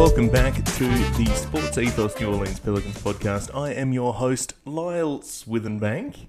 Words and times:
Welcome 0.00 0.30
back 0.30 0.54
to 0.54 0.88
the 1.18 1.26
Sports 1.34 1.76
Ethos 1.76 2.18
New 2.18 2.28
Orleans 2.28 2.58
Pelicans 2.58 2.96
podcast. 3.02 3.54
I 3.54 3.74
am 3.74 3.92
your 3.92 4.14
host, 4.14 4.54
Lyle 4.64 5.18
Swithenbank, 5.18 6.28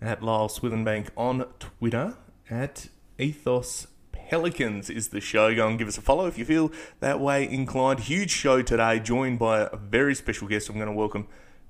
at 0.00 0.22
Lyle 0.22 0.48
Swithenbank 0.48 1.08
on 1.14 1.44
Twitter, 1.58 2.16
at 2.48 2.88
Ethos 3.18 3.88
Pelicans 4.10 4.88
is 4.88 5.08
the 5.08 5.20
show. 5.20 5.54
Go 5.54 5.68
and 5.68 5.78
give 5.78 5.86
us 5.86 5.98
a 5.98 6.00
follow 6.00 6.28
if 6.28 6.38
you 6.38 6.46
feel 6.46 6.72
that 7.00 7.20
way 7.20 7.46
inclined. 7.46 8.00
Huge 8.00 8.30
show 8.30 8.62
today, 8.62 8.98
joined 9.00 9.38
by 9.38 9.68
a 9.70 9.76
very 9.76 10.14
special 10.14 10.48
guest 10.48 10.70
I'm 10.70 10.76
going 10.76 10.86
to 10.86 10.92
welcome 10.94 11.28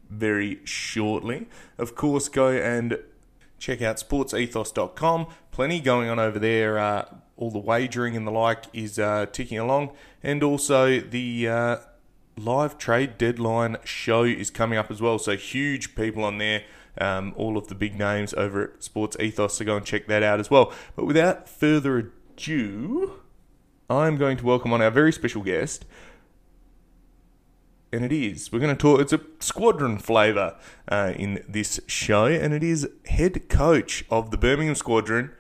very 0.09 0.61
shortly. 0.63 1.49
Of 1.79 1.97
course, 1.97 2.29
go 2.29 2.51
and 2.51 2.97
check 3.59 3.83
out 3.83 3.97
sportsethos.com. 3.97 5.27
Plenty 5.51 5.81
going 5.81 6.09
on 6.09 6.19
over 6.19 6.39
there. 6.39 6.79
Uh, 6.79 7.05
all 7.37 7.51
the 7.51 7.59
wagering 7.59 8.17
and 8.17 8.27
the 8.27 8.31
like 8.33 8.65
is 8.73 8.99
uh, 8.99 9.27
ticking 9.27 9.59
along, 9.59 9.93
and 10.23 10.43
also 10.43 11.01
the 11.01 11.49
uh, 11.49 11.77
live 12.37 12.79
trade 12.79 13.17
deadline 13.19 13.77
show 13.85 14.25
is 14.25 14.51
coming 14.51 14.79
up 14.79 14.91
as 14.91 15.01
well. 15.01 15.19
So 15.19 15.37
huge 15.37 15.95
people 15.95 16.25
on 16.25 16.39
there. 16.39 16.65
Um, 17.01 17.33
all 17.37 17.57
of 17.57 17.69
the 17.69 17.77
big 17.77 17.97
names 17.97 18.35
over 18.35 18.73
at 18.73 18.83
Sports 18.83 19.17
Ethos, 19.21 19.55
so 19.55 19.65
go 19.65 19.77
and 19.77 19.87
check 19.87 20.09
that 20.09 20.25
out 20.25 20.41
as 20.41 20.51
well. 20.51 20.73
But 20.97 21.05
without 21.07 21.49
further 21.49 21.97
ado, 21.99 23.21
I'm 23.89 24.17
going 24.17 24.37
to 24.39 24.45
welcome 24.45 24.73
on 24.73 24.83
our 24.83 24.91
very 24.91 25.13
special 25.13 25.43
guest, 25.43 25.85
and 27.93 28.05
it 28.05 28.13
is 28.13 28.53
we're 28.53 28.59
going 28.59 28.75
to 28.75 28.81
talk. 28.81 29.01
It's 29.01 29.13
a 29.13 29.21
squadron 29.41 29.99
flavour 29.99 30.57
uh, 30.89 31.13
in 31.17 31.45
this 31.49 31.81
show, 31.87 32.27
and 32.27 32.53
it 32.53 32.63
is 32.63 32.89
head 33.07 33.49
coach 33.49 34.05
of 34.11 34.31
the 34.31 34.37
Birmingham 34.37 34.75
Squadron, 34.75 35.31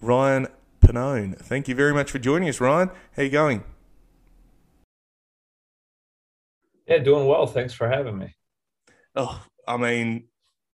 Ryan 0.00 0.48
Pannone. 0.80 1.38
Thank 1.38 1.68
you 1.68 1.74
very 1.74 1.94
much 1.94 2.10
for 2.10 2.18
joining 2.18 2.48
us, 2.48 2.60
Ryan. 2.60 2.90
How 3.16 3.22
you 3.22 3.30
going? 3.30 3.64
Yeah, 6.86 6.98
doing 6.98 7.26
well. 7.26 7.46
Thanks 7.46 7.74
for 7.74 7.88
having 7.88 8.18
me. 8.18 8.34
Oh, 9.14 9.42
I 9.66 9.76
mean, 9.76 10.24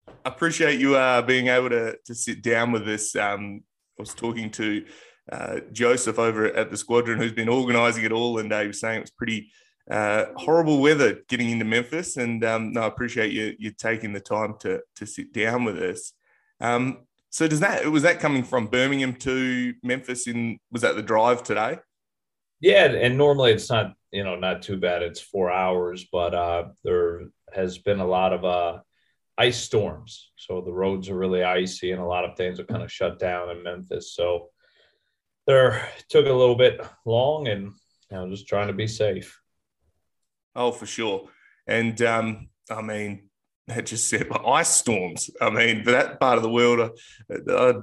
I 0.06 0.12
appreciate 0.31 0.81
you 0.81 0.97
uh, 0.97 1.22
being 1.22 1.48
able 1.48 1.70
to 1.70 1.98
to 2.04 2.14
sit 2.14 2.43
down 2.43 2.72
with 2.72 2.88
us. 2.88 3.14
Um, 3.16 3.62
I 3.98 4.03
was 4.03 4.14
talking 4.14 4.50
to 4.53 4.84
uh, 5.31 5.60
Joseph 5.72 6.19
over 6.19 6.47
at 6.47 6.70
the 6.70 6.76
squadron, 6.76 7.19
who's 7.19 7.32
been 7.32 7.48
organising 7.48 8.04
it 8.04 8.12
all, 8.12 8.38
and 8.38 8.53
uh, 8.53 8.60
he 8.60 8.69
was 8.69 8.81
saying 8.81 8.98
it 8.98 9.03
was 9.03 9.10
pretty 9.10 9.50
uh, 9.91 10.26
horrible 10.37 10.81
weather 10.81 11.21
getting 11.28 11.50
into 11.50 11.65
Memphis. 11.65 12.16
And 12.16 12.44
um, 12.44 12.72
no, 12.72 12.82
I 12.82 12.87
appreciate 12.87 13.32
you 13.32 13.54
you 13.59 13.71
taking 13.71 14.12
the 14.12 14.21
time 14.21 14.54
to 14.60 14.81
to 14.97 15.06
sit 15.06 15.32
down 15.32 15.65
with 15.65 15.78
us. 15.78 16.12
Um, 16.60 17.06
so 17.31 17.47
does 17.47 17.60
that 17.60 17.87
was 17.91 18.03
that 18.03 18.21
coming 18.21 18.43
from 18.43 18.66
Birmingham 18.66 19.15
to 19.16 19.75
Memphis 19.82 20.26
in 20.26 20.59
was 20.71 20.82
that 20.82 20.97
the 20.97 21.03
drive 21.03 21.43
today? 21.43 21.78
Yeah, 22.60 22.87
and 22.87 23.16
normally 23.16 23.53
it's 23.53 23.71
not 23.71 23.94
you 24.10 24.25
know 24.25 24.37
not 24.37 24.62
too 24.62 24.76
bad. 24.76 25.03
It's 25.03 25.21
four 25.21 25.50
hours, 25.50 26.06
but 26.10 26.34
uh, 26.34 26.65
there 26.84 27.28
has 27.53 27.78
been 27.78 28.00
a 28.00 28.06
lot 28.06 28.32
of 28.32 28.44
uh, 28.44 28.81
ice 29.37 29.60
storms, 29.60 30.31
so 30.37 30.60
the 30.60 30.72
roads 30.72 31.09
are 31.09 31.16
really 31.16 31.44
icy, 31.44 31.93
and 31.93 32.00
a 32.00 32.06
lot 32.06 32.25
of 32.25 32.37
things 32.37 32.59
are 32.59 32.65
kind 32.65 32.82
of 32.82 32.93
shut 32.93 33.19
down 33.19 33.50
in 33.50 33.62
Memphis. 33.62 34.15
So 34.15 34.49
there 35.47 35.88
took 36.09 36.26
a 36.26 36.32
little 36.32 36.56
bit 36.56 36.81
long, 37.05 37.49
and 37.49 37.72
you 38.10 38.16
know 38.16 38.28
just 38.31 38.49
trying 38.49 38.69
to 38.69 38.75
be 38.75 38.87
safe. 38.87 39.38
Oh, 40.58 40.72
for 40.72 40.86
sure. 40.86 41.28
And 41.69 42.02
um, 42.02 42.48
I 42.69 42.82
mean, 42.82 43.28
that 43.69 43.86
just 43.86 44.08
said 44.08 44.28
ice 44.46 44.69
storms. 44.69 45.30
I 45.41 45.50
mean, 45.50 45.84
for 45.84 45.92
that 45.92 46.19
part 46.19 46.36
of 46.36 46.42
the 46.42 46.50
world, 46.50 46.98
I, 47.30 47.34
I'd 47.34 47.76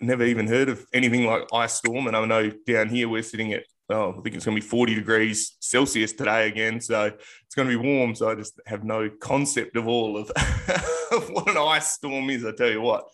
never 0.00 0.24
even 0.24 0.46
heard 0.46 0.70
of 0.70 0.86
anything 0.94 1.26
like 1.26 1.42
ice 1.52 1.74
storm. 1.74 2.06
And 2.06 2.16
I 2.16 2.24
know 2.24 2.50
down 2.66 2.88
here 2.88 3.10
we're 3.10 3.22
sitting 3.22 3.52
at, 3.52 3.64
oh, 3.90 4.12
I 4.12 4.22
think 4.22 4.36
it's 4.36 4.46
going 4.46 4.56
to 4.56 4.62
be 4.62 4.66
40 4.66 4.94
degrees 4.94 5.56
Celsius 5.60 6.14
today 6.14 6.48
again. 6.48 6.80
So 6.80 7.04
it's 7.04 7.54
going 7.54 7.68
to 7.68 7.78
be 7.78 7.88
warm. 7.88 8.14
So 8.14 8.30
I 8.30 8.36
just 8.36 8.58
have 8.66 8.84
no 8.84 9.10
concept 9.20 9.76
of 9.76 9.86
all 9.86 10.16
of, 10.16 10.30
of 11.12 11.28
what 11.28 11.50
an 11.50 11.58
ice 11.58 11.92
storm 11.92 12.30
is, 12.30 12.46
I 12.46 12.52
tell 12.52 12.70
you 12.70 12.80
what. 12.80 13.04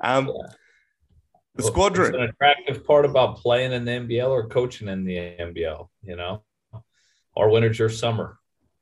Um, 0.00 0.28
yeah. 0.28 0.54
The 1.56 1.62
well, 1.64 1.70
squadron. 1.70 2.14
an 2.14 2.22
attractive 2.22 2.84
part 2.86 3.04
about 3.04 3.36
playing 3.36 3.72
in 3.72 3.84
the 3.84 3.92
NBL 3.92 4.28
or 4.28 4.48
coaching 4.48 4.88
in 4.88 5.04
the 5.04 5.16
NBL, 5.16 5.88
you 6.02 6.16
know? 6.16 6.42
Our 7.36 7.50
winter's 7.50 7.78
your 7.78 7.90
summer. 7.90 8.38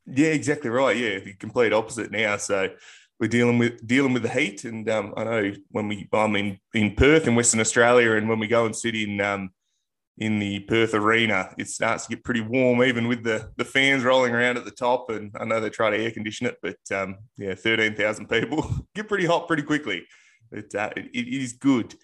Yeah, 0.07 0.29
exactly 0.29 0.71
right. 0.71 0.97
Yeah, 0.97 1.21
the 1.21 1.35
complete 1.35 1.73
opposite 1.73 2.11
now. 2.11 2.37
So 2.37 2.71
we're 3.21 3.29
dealing 3.29 3.59
with 3.59 3.87
dealing 3.87 4.13
with 4.13 4.23
the 4.23 4.29
heat, 4.29 4.65
and 4.65 4.89
um, 4.91 5.15
I 5.17 5.25
know 5.25 5.53
when 5.71 5.89
we 5.89 6.09
I'm 6.13 6.35
in 6.37 6.59
in 6.75 6.95
Perth 6.97 7.27
in 7.27 7.37
Western 7.37 7.61
Australia, 7.61 8.13
and 8.13 8.29
when 8.29 8.41
we 8.41 8.49
go 8.49 8.67
and 8.67 8.75
sit 8.75 8.97
in 8.97 9.21
um, 9.21 9.51
in 10.19 10.39
the 10.39 10.61
Perth 10.61 10.95
arena, 10.95 11.55
it 11.57 11.69
starts 11.69 12.07
to 12.07 12.17
get 12.17 12.25
pretty 12.25 12.41
warm, 12.41 12.83
even 12.83 13.07
with 13.07 13.23
the 13.23 13.51
the 13.57 13.65
fans 13.65 14.03
rolling 14.03 14.35
around 14.35 14.57
at 14.57 14.65
the 14.65 14.73
top. 14.73 15.09
And 15.11 15.31
I 15.39 15.45
know 15.45 15.61
they 15.61 15.71
try 15.71 15.91
to 15.91 15.97
air 15.97 16.11
condition 16.11 16.49
it, 16.49 16.59
but 16.61 16.79
um, 16.93 17.19
yeah, 17.37 17.55
thirteen 17.55 17.95
thousand 17.95 18.29
people 18.29 18.69
get 18.95 19.09
pretty 19.09 19.27
hot 19.27 19.47
pretty 19.47 19.63
quickly. 19.63 20.05
But 20.51 20.75
uh, 20.75 20.91
it, 20.97 21.07
it 21.15 21.29
is 21.29 21.53
good. 21.53 21.95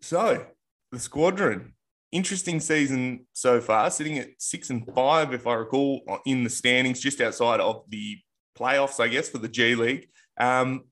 So 0.00 0.44
the 0.90 0.98
squadron 0.98 1.74
interesting 2.14 2.60
season 2.60 3.26
so 3.32 3.60
far, 3.60 3.90
sitting 3.90 4.18
at 4.18 4.28
six 4.38 4.70
and 4.70 4.86
five, 4.94 5.34
if 5.34 5.46
I 5.46 5.54
recall, 5.54 6.00
in 6.24 6.44
the 6.44 6.50
standings, 6.50 7.00
just 7.00 7.20
outside 7.20 7.60
of 7.60 7.82
the 7.88 8.18
playoffs, 8.56 9.00
I 9.00 9.08
guess, 9.08 9.28
for 9.28 9.38
the 9.38 9.48
G 9.48 9.74
League. 9.74 10.08
Um, 10.38 10.84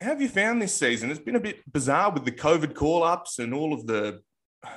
how 0.00 0.10
have 0.10 0.22
you 0.22 0.28
found 0.28 0.62
this 0.62 0.74
season? 0.74 1.10
It's 1.10 1.20
been 1.20 1.36
a 1.36 1.40
bit 1.40 1.60
bizarre 1.70 2.12
with 2.12 2.24
the 2.24 2.32
COVID 2.32 2.74
call 2.74 3.02
ups 3.02 3.40
and 3.40 3.52
all 3.52 3.72
of 3.72 3.86
the, 3.86 4.20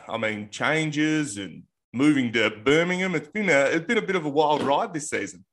I 0.08 0.18
mean, 0.18 0.50
changes 0.50 1.38
and 1.38 1.64
moving 1.94 2.34
to 2.34 2.50
Birmingham. 2.64 3.16
It's 3.16 3.30
been 3.30 3.50
a 3.50 3.62
it's 3.66 3.86
been 3.86 3.98
a 3.98 4.02
bit 4.02 4.16
of 4.16 4.26
a 4.26 4.30
wild 4.30 4.64
ride 4.64 4.94
this 4.94 5.10
season. 5.10 5.46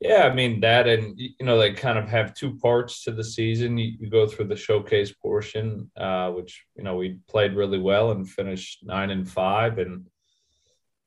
Yeah, 0.00 0.28
I 0.30 0.34
mean 0.34 0.60
that, 0.60 0.86
and 0.86 1.18
you 1.18 1.46
know 1.46 1.58
they 1.58 1.72
kind 1.72 1.98
of 1.98 2.06
have 2.08 2.34
two 2.34 2.58
parts 2.58 3.02
to 3.04 3.12
the 3.12 3.24
season. 3.24 3.78
You, 3.78 3.96
you 3.98 4.10
go 4.10 4.26
through 4.26 4.48
the 4.48 4.56
showcase 4.56 5.12
portion, 5.12 5.90
uh, 5.96 6.30
which 6.32 6.64
you 6.76 6.84
know 6.84 6.96
we 6.96 7.18
played 7.28 7.54
really 7.54 7.78
well 7.78 8.10
and 8.10 8.28
finished 8.28 8.80
nine 8.82 9.08
and 9.10 9.28
five, 9.28 9.78
and 9.78 10.04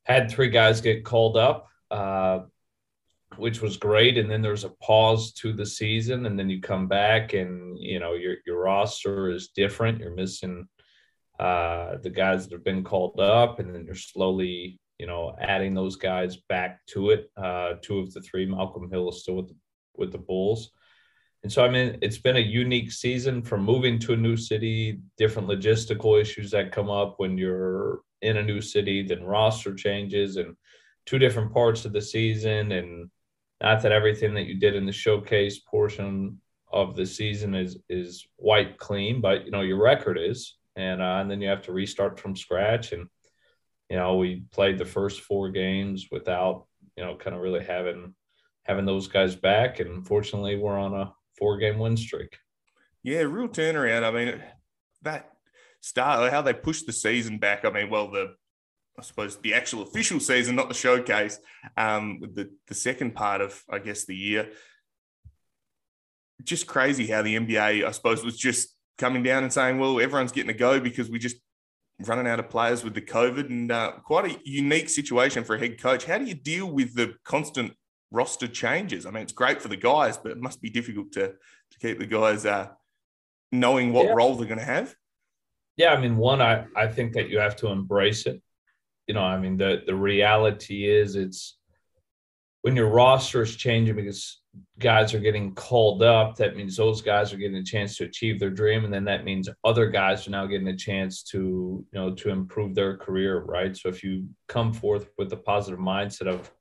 had 0.06 0.32
three 0.32 0.50
guys 0.50 0.82
get 0.82 1.06
called 1.06 1.38
up, 1.38 1.68
uh, 1.92 2.40
which 3.38 3.62
was 3.62 3.78
great. 3.78 4.18
And 4.18 4.30
then 4.30 4.42
there's 4.42 4.64
a 4.64 4.70
pause 4.82 5.34
to 5.34 5.54
the 5.54 5.68
season, 5.68 6.26
and 6.26 6.38
then 6.38 6.50
you 6.50 6.60
come 6.60 6.88
back, 6.88 7.34
and 7.34 7.78
you 7.78 8.00
know 8.00 8.14
your 8.14 8.38
your 8.48 8.60
roster 8.60 9.30
is 9.30 9.50
different. 9.50 10.00
You're 10.00 10.16
missing 10.16 10.68
uh, 11.40 11.98
the 12.02 12.10
guys 12.10 12.48
that 12.48 12.56
have 12.56 12.64
been 12.64 12.84
called 12.84 13.20
up, 13.20 13.60
and 13.60 13.74
then 13.74 13.86
you're 13.86 13.94
slowly 13.94 14.80
you 15.00 15.08
know, 15.08 15.36
adding 15.40 15.74
those 15.74 15.96
guys 15.96 16.38
back 16.38 16.86
to 16.88 17.12
it. 17.12 17.32
Uh, 17.38 17.76
two 17.82 18.00
of 18.00 18.14
the 18.14 18.22
three, 18.22 18.46
Malcolm 18.46 18.90
Hill 18.92 19.10
is 19.10 19.22
still 19.22 19.36
with 19.36 19.48
the, 19.48 19.56
with 19.96 20.12
the 20.12 20.18
Bulls. 20.18 20.72
And 21.42 21.52
so, 21.52 21.64
I 21.64 21.70
mean, 21.70 21.98
it's 22.02 22.18
been 22.18 22.36
a 22.36 22.42
unique 22.42 22.92
season 22.92 23.42
from 23.42 23.64
moving 23.64 23.98
to 24.00 24.14
a 24.14 24.18
new 24.18 24.36
city, 24.36 25.00
different 25.18 25.48
logistical 25.48 26.20
issues 26.20 26.52
that 26.52 26.74
come 26.74 26.90
up 26.90 27.16
when 27.18 27.38
you're 27.38 28.02
in 28.22 28.38
a 28.38 28.44
new 28.44 28.60
city, 28.60 29.02
then 29.02 29.24
roster 29.24 29.74
changes 29.74 30.36
and 30.36 30.56
two 31.06 31.18
different 31.18 31.54
parts 31.54 31.86
of 31.86 31.94
the 31.94 32.02
season. 32.02 32.74
And 32.74 33.10
not 33.62 33.82
that 33.82 33.94
everything 33.94 34.34
that 34.34 34.48
you 34.48 34.60
did 34.60 34.76
in 34.76 34.86
the 34.86 34.92
showcase 34.92 35.60
portion 35.60 36.40
of 36.72 36.96
the 36.96 37.06
season 37.06 37.56
is 37.56 37.78
is 37.90 38.28
white 38.36 38.78
clean, 38.78 39.22
but 39.22 39.46
you 39.46 39.52
know 39.52 39.62
your 39.62 39.82
record 39.82 40.18
is, 40.20 40.56
and 40.76 41.02
uh, 41.02 41.18
and 41.20 41.32
then 41.32 41.42
you 41.42 41.50
have 41.50 41.64
to 41.64 41.72
restart 41.72 42.20
from 42.20 42.36
scratch. 42.36 42.92
And 42.92 43.08
you 43.90 43.98
know 43.98 44.16
we 44.16 44.44
played 44.52 44.78
the 44.78 44.86
first 44.86 45.22
four 45.22 45.50
games 45.50 46.08
without 46.12 46.66
you 46.96 47.04
know 47.04 47.16
kind 47.16 47.36
of 47.36 47.42
really 47.42 47.64
having 47.64 48.14
having 48.64 48.86
those 48.86 49.08
guys 49.08 49.36
back, 49.36 49.80
and 49.80 50.06
fortunately 50.06 50.56
we're 50.58 50.78
on 50.78 50.94
a 50.94 51.14
four 51.38 51.58
game 51.58 51.80
win 51.80 51.98
streak. 51.98 52.38
Yeah, 53.04 53.22
real 53.22 53.48
turnaround. 53.48 54.04
I 54.04 54.12
mean 54.12 54.42
that 55.02 55.32
start 55.82 56.32
how 56.32 56.42
they 56.42 56.54
pushed 56.54 56.86
the 56.86 56.94
season 56.94 57.38
back. 57.38 57.66
I 57.66 57.70
mean, 57.70 57.90
well 57.90 58.12
the 58.12 58.36
I 58.98 59.02
suppose 59.02 59.38
the 59.38 59.54
actual 59.54 59.84
official 59.84 60.20
season, 60.20 60.58
not 60.58 60.68
the 60.68 60.76
showcase, 60.76 61.40
um, 61.78 62.20
the 62.22 62.50
the 62.68 62.76
second 62.76 63.16
part 63.16 63.42
of 63.42 63.64
I 63.70 63.80
guess 63.80 64.06
the 64.06 64.16
year 64.16 64.50
just 66.44 66.68
crazy 66.68 67.08
how 67.08 67.22
the 67.22 67.36
NBA, 67.36 67.86
I 67.86 67.92
suppose, 67.92 68.24
was 68.24 68.38
just 68.38 68.76
coming 68.98 69.24
down 69.24 69.44
and 69.44 69.52
saying, 69.52 69.80
well, 69.80 70.00
everyone's 70.00 70.32
getting 70.32 70.50
a 70.50 70.58
go 70.58 70.80
because 70.80 71.10
we 71.10 71.20
just 71.20 71.38
running 72.02 72.28
out 72.28 72.40
of 72.40 72.50
players 72.50 72.84
with 72.84 72.94
the 72.94 73.02
COVID 73.02 73.50
and 73.50 73.72
uh, 73.72 73.94
quite 74.04 74.32
a 74.32 74.40
unique 74.46 74.90
situation 74.90 75.44
for 75.44 75.56
a 75.56 75.60
head 75.60 75.82
coach. 75.82 76.06
How 76.06 76.18
do 76.18 76.26
you 76.26 76.34
deal 76.34 76.72
with 76.72 76.96
the 76.96 77.16
constant 77.24 77.74
roster 78.12 78.48
changes? 78.48 79.06
I 79.06 79.12
mean, 79.12 79.24
it's 79.24 79.34
great 79.34 79.62
for 79.62 79.68
the 79.68 79.76
guys, 79.76 80.18
but 80.18 80.32
it 80.32 80.40
must 80.40 80.62
be 80.62 80.70
difficult 80.70 81.12
to, 81.14 81.28
to 81.28 81.80
keep 81.82 82.00
the 82.00 82.06
guys 82.06 82.46
uh, 82.46 82.70
knowing 83.52 83.92
what 83.92 84.06
yeah. 84.06 84.14
role 84.14 84.36
they're 84.36 84.48
going 84.48 84.60
to 84.60 84.66
have. 84.66 84.96
Yeah, 85.76 85.94
I 85.94 86.00
mean, 86.00 86.18
one, 86.18 86.42
I, 86.42 86.66
I 86.76 86.88
think 86.88 87.14
that 87.14 87.30
you 87.30 87.40
have 87.40 87.56
to 87.58 87.68
embrace 87.68 88.26
it. 88.26 88.42
You 89.08 89.14
know, 89.14 89.24
I 89.24 89.40
mean, 89.40 89.58
the, 89.58 89.82
the 89.86 89.96
reality 89.96 90.88
is 90.88 91.16
it's 91.16 91.58
when 92.62 92.76
your 92.76 92.90
roster 92.90 93.42
is 93.42 93.56
changing 93.56 93.96
because 93.96 94.42
guys 94.80 95.14
are 95.14 95.20
getting 95.20 95.54
called 95.54 96.04
up, 96.04 96.36
that 96.38 96.56
means 96.56 96.76
those 96.76 97.02
guys 97.02 97.34
are 97.34 97.38
getting 97.38 97.58
a 97.58 97.64
chance 97.64 97.98
to 97.98 98.06
achieve 98.06 98.40
their 98.40 98.50
dream, 98.50 98.86
and 98.86 98.94
then 98.94 99.06
that 99.06 99.24
means 99.24 99.50
other 99.64 99.88
guys 99.90 100.28
are 100.28 100.32
now 100.32 100.46
getting 100.46 100.68
a 100.68 100.76
chance 100.76 101.24
to 101.24 101.38
you 101.92 102.00
know 102.00 102.14
to 102.16 102.30
improve 102.30 102.76
their 102.76 102.98
career, 102.98 103.40
right? 103.40 103.76
So 103.76 103.90
if 103.90 104.04
you 104.04 104.28
come 104.48 104.74
forth 104.74 105.10
with 105.18 105.32
a 105.34 105.38
positive 105.38 105.80
mindset 105.80 106.28
of 106.28 106.52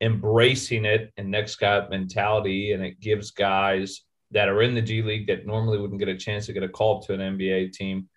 embracing 0.00 0.84
it 0.84 1.12
and 1.16 1.30
next 1.30 1.56
guy 1.56 1.86
mentality, 1.88 2.72
and 2.72 2.84
it 2.84 3.00
gives 3.00 3.30
guys 3.30 4.02
that 4.30 4.48
are 4.48 4.62
in 4.62 4.74
the 4.74 4.82
G 4.82 5.02
League 5.02 5.26
that 5.28 5.46
normally 5.46 5.78
wouldn't 5.78 6.00
get 6.00 6.08
a 6.08 6.16
chance 6.16 6.46
to 6.46 6.52
get 6.52 6.62
a 6.62 6.68
call 6.68 6.98
up 6.98 7.06
to 7.06 7.14
an 7.14 7.38
NBA 7.38 7.72
team 7.72 8.08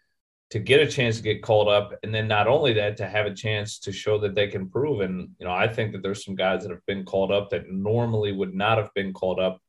to 0.52 0.60
get 0.60 0.82
a 0.82 0.88
chance 0.88 1.18
to 1.18 1.24
get 1.24 1.44
called 1.44 1.68
up 1.68 1.94
and 2.02 2.14
then 2.14 2.28
not 2.28 2.48
only 2.48 2.74
that 2.74 2.98
to 2.98 3.08
have 3.08 3.28
a 3.28 3.34
chance 3.34 3.80
to 3.80 3.92
show 3.92 4.18
that 4.18 4.34
they 4.34 4.48
can 4.48 4.70
prove. 4.70 5.02
And 5.02 5.30
you 5.40 5.46
know 5.46 5.54
i 5.54 5.68
think 5.68 5.92
that 5.92 6.02
there's 6.02 6.26
some 6.26 6.36
guys 6.36 6.64
that 6.64 6.72
have 6.72 6.86
been 6.86 7.06
called 7.06 7.32
up 7.32 7.50
that 7.50 7.70
normally 7.70 8.32
would 8.32 8.54
not 8.54 8.78
have 8.78 8.94
been 8.94 9.14
called 9.14 9.40
up 9.40 9.62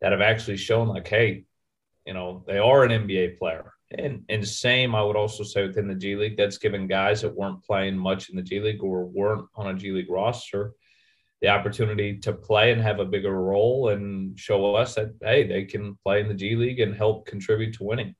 that 0.00 0.12
have 0.12 0.20
actually 0.20 0.56
shown 0.56 0.88
like 0.88 1.08
hey 1.08 1.44
you 2.06 2.14
know 2.14 2.44
they 2.46 2.58
are 2.58 2.84
an 2.84 3.06
nba 3.06 3.38
player. 3.38 3.72
And 3.90 4.24
and 4.28 4.46
same 4.46 4.94
i 4.94 5.02
would 5.02 5.16
also 5.16 5.44
say 5.44 5.66
within 5.66 5.88
the 5.88 5.94
g 5.94 6.14
league 6.14 6.36
that's 6.36 6.58
given 6.58 6.86
guys 6.86 7.22
that 7.22 7.34
weren't 7.34 7.64
playing 7.64 7.96
much 7.96 8.28
in 8.28 8.36
the 8.36 8.42
g 8.42 8.60
league 8.60 8.82
or 8.82 9.06
weren't 9.06 9.46
on 9.54 9.68
a 9.68 9.74
g 9.74 9.92
league 9.92 10.10
roster 10.10 10.72
the 11.40 11.48
opportunity 11.48 12.18
to 12.18 12.32
play 12.32 12.72
and 12.72 12.82
have 12.82 12.98
a 12.98 13.04
bigger 13.04 13.32
role 13.32 13.90
and 13.90 14.38
show 14.38 14.74
us 14.74 14.94
that 14.96 15.14
hey 15.22 15.46
they 15.46 15.64
can 15.64 15.96
play 16.04 16.20
in 16.20 16.28
the 16.28 16.34
g 16.34 16.54
league 16.54 16.80
and 16.80 16.94
help 16.94 17.26
contribute 17.26 17.74
to 17.74 17.84
winning 17.84 18.14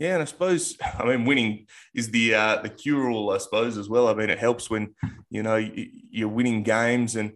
yeah, 0.00 0.14
and 0.14 0.22
I 0.22 0.24
suppose 0.24 0.76
I 0.98 1.04
mean 1.04 1.26
winning 1.26 1.66
is 1.94 2.10
the 2.10 2.34
uh, 2.34 2.56
the 2.62 2.70
cure 2.70 3.10
all, 3.10 3.30
I 3.30 3.38
suppose, 3.38 3.76
as 3.76 3.88
well. 3.88 4.08
I 4.08 4.14
mean, 4.14 4.30
it 4.30 4.38
helps 4.38 4.68
when 4.68 4.94
you 5.28 5.42
know 5.42 5.56
you're 5.56 6.28
winning 6.28 6.62
games 6.62 7.14
and 7.14 7.32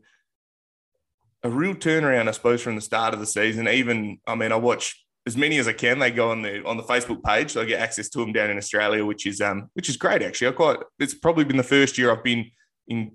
a 1.42 1.50
real 1.50 1.74
turnaround, 1.74 2.26
I 2.26 2.30
suppose, 2.32 2.62
from 2.62 2.74
the 2.74 2.80
start 2.80 3.12
of 3.12 3.20
the 3.20 3.26
season. 3.26 3.68
Even 3.68 4.18
I 4.26 4.34
mean, 4.34 4.50
I 4.50 4.56
watch 4.56 5.06
as 5.26 5.36
many 5.36 5.58
as 5.58 5.68
I 5.68 5.74
can. 5.74 5.98
They 5.98 6.10
go 6.10 6.30
on 6.30 6.40
the 6.40 6.64
on 6.64 6.78
the 6.78 6.82
Facebook 6.82 7.22
page, 7.22 7.52
so 7.52 7.60
I 7.60 7.66
get 7.66 7.80
access 7.80 8.08
to 8.10 8.18
them 8.18 8.32
down 8.32 8.50
in 8.50 8.56
Australia, 8.56 9.04
which 9.04 9.26
is 9.26 9.42
um 9.42 9.68
which 9.74 9.90
is 9.90 9.98
great 9.98 10.22
actually. 10.22 10.48
I 10.48 10.52
quite 10.52 10.78
it's 10.98 11.14
probably 11.14 11.44
been 11.44 11.58
the 11.58 11.62
first 11.62 11.98
year 11.98 12.10
I've 12.10 12.24
been 12.24 12.50
in 12.88 13.12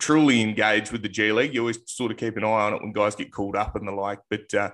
truly 0.00 0.42
engaged 0.42 0.90
with 0.90 1.02
the 1.02 1.08
G 1.08 1.30
League. 1.30 1.54
You 1.54 1.60
always 1.60 1.78
sort 1.86 2.10
of 2.10 2.18
keep 2.18 2.36
an 2.36 2.44
eye 2.44 2.48
on 2.48 2.74
it 2.74 2.82
when 2.82 2.92
guys 2.92 3.14
get 3.14 3.32
called 3.32 3.54
up 3.54 3.76
and 3.76 3.86
the 3.86 3.92
like, 3.92 4.18
but 4.28 4.52
uh, 4.54 4.70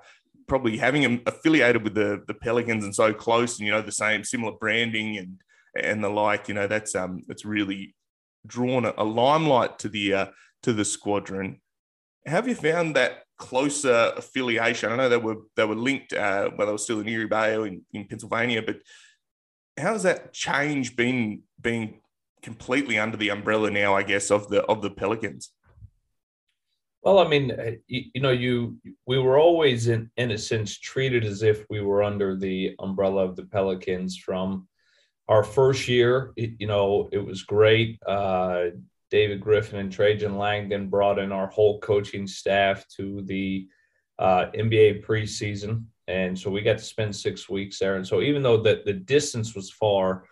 probably 0.46 0.76
having 0.76 1.02
them 1.02 1.22
affiliated 1.26 1.82
with 1.82 1.94
the 1.94 2.22
the 2.26 2.34
Pelicans 2.34 2.84
and 2.84 2.94
so 2.94 3.12
close, 3.12 3.58
and 3.58 3.66
you 3.66 3.72
know 3.72 3.82
the 3.82 3.92
same 3.92 4.24
similar 4.24 4.52
branding 4.52 5.18
and 5.18 5.40
and 5.80 6.02
the 6.02 6.08
like. 6.08 6.48
You 6.48 6.54
know 6.54 6.66
that's 6.66 6.94
um 6.94 7.22
it's 7.28 7.44
really 7.44 7.94
drawn 8.46 8.84
a, 8.84 8.94
a 8.98 9.04
limelight 9.04 9.78
to 9.80 9.88
the 9.88 10.14
uh, 10.14 10.26
to 10.62 10.72
the 10.72 10.84
squadron. 10.84 11.60
Have 12.26 12.48
you 12.48 12.54
found 12.54 12.96
that 12.96 13.24
closer 13.38 14.12
affiliation? 14.16 14.90
I 14.90 14.96
know 14.96 15.08
they 15.08 15.16
were 15.16 15.36
they 15.56 15.64
were 15.64 15.74
linked 15.74 16.12
uh, 16.12 16.50
when 16.50 16.66
they 16.66 16.72
were 16.72 16.78
still 16.78 17.00
in 17.00 17.08
Erie 17.08 17.26
Bay 17.26 17.56
or 17.56 17.66
in, 17.66 17.82
in 17.92 18.06
Pennsylvania, 18.06 18.62
but 18.62 18.76
how 19.78 19.92
has 19.92 20.04
that 20.04 20.32
change 20.32 20.96
been 20.96 21.42
being 21.60 22.00
completely 22.42 22.98
under 22.98 23.16
the 23.16 23.30
umbrella 23.30 23.70
now? 23.70 23.94
I 23.94 24.02
guess 24.02 24.30
of 24.30 24.48
the 24.48 24.62
of 24.64 24.82
the 24.82 24.90
Pelicans. 24.90 25.50
Well, 27.04 27.18
I 27.18 27.28
mean, 27.28 27.50
uh, 27.50 27.72
you, 27.86 28.04
you, 28.14 28.20
know, 28.22 28.30
you 28.30 28.78
we 29.06 29.18
were 29.18 29.38
always 29.38 29.88
in 29.88 30.10
in 30.16 30.30
a 30.30 30.38
sense 30.38 30.78
treated 30.78 31.24
as 31.24 31.42
if 31.42 31.66
we 31.68 31.82
were 31.82 32.02
under 32.02 32.34
the 32.34 32.74
umbrella 32.78 33.24
of 33.24 33.36
the 33.36 33.44
Pelicans 33.44 34.16
from 34.16 34.66
our 35.28 35.44
first 35.44 35.86
year. 35.86 36.32
It, 36.36 36.52
you 36.58 36.66
know, 36.66 37.10
it 37.12 37.18
was 37.18 37.42
great. 37.42 38.00
Uh, 38.06 38.70
David 39.10 39.42
Griffin 39.42 39.80
and 39.80 39.92
Trajan 39.92 40.38
Langdon 40.38 40.88
brought 40.88 41.18
in 41.18 41.30
our 41.30 41.46
whole 41.48 41.78
coaching 41.80 42.26
staff 42.26 42.88
to 42.96 43.20
the 43.22 43.68
uh, 44.18 44.46
NBA 44.54 45.04
preseason, 45.04 45.84
and 46.08 46.38
so 46.38 46.50
we 46.50 46.62
got 46.62 46.78
to 46.78 46.84
spend 46.84 47.14
six 47.14 47.50
weeks 47.50 47.78
there. 47.78 47.96
And 47.96 48.06
so, 48.06 48.22
even 48.22 48.42
though 48.42 48.62
the 48.62 48.80
the 48.86 48.94
distance 48.94 49.54
was 49.54 49.70
far, 49.70 50.24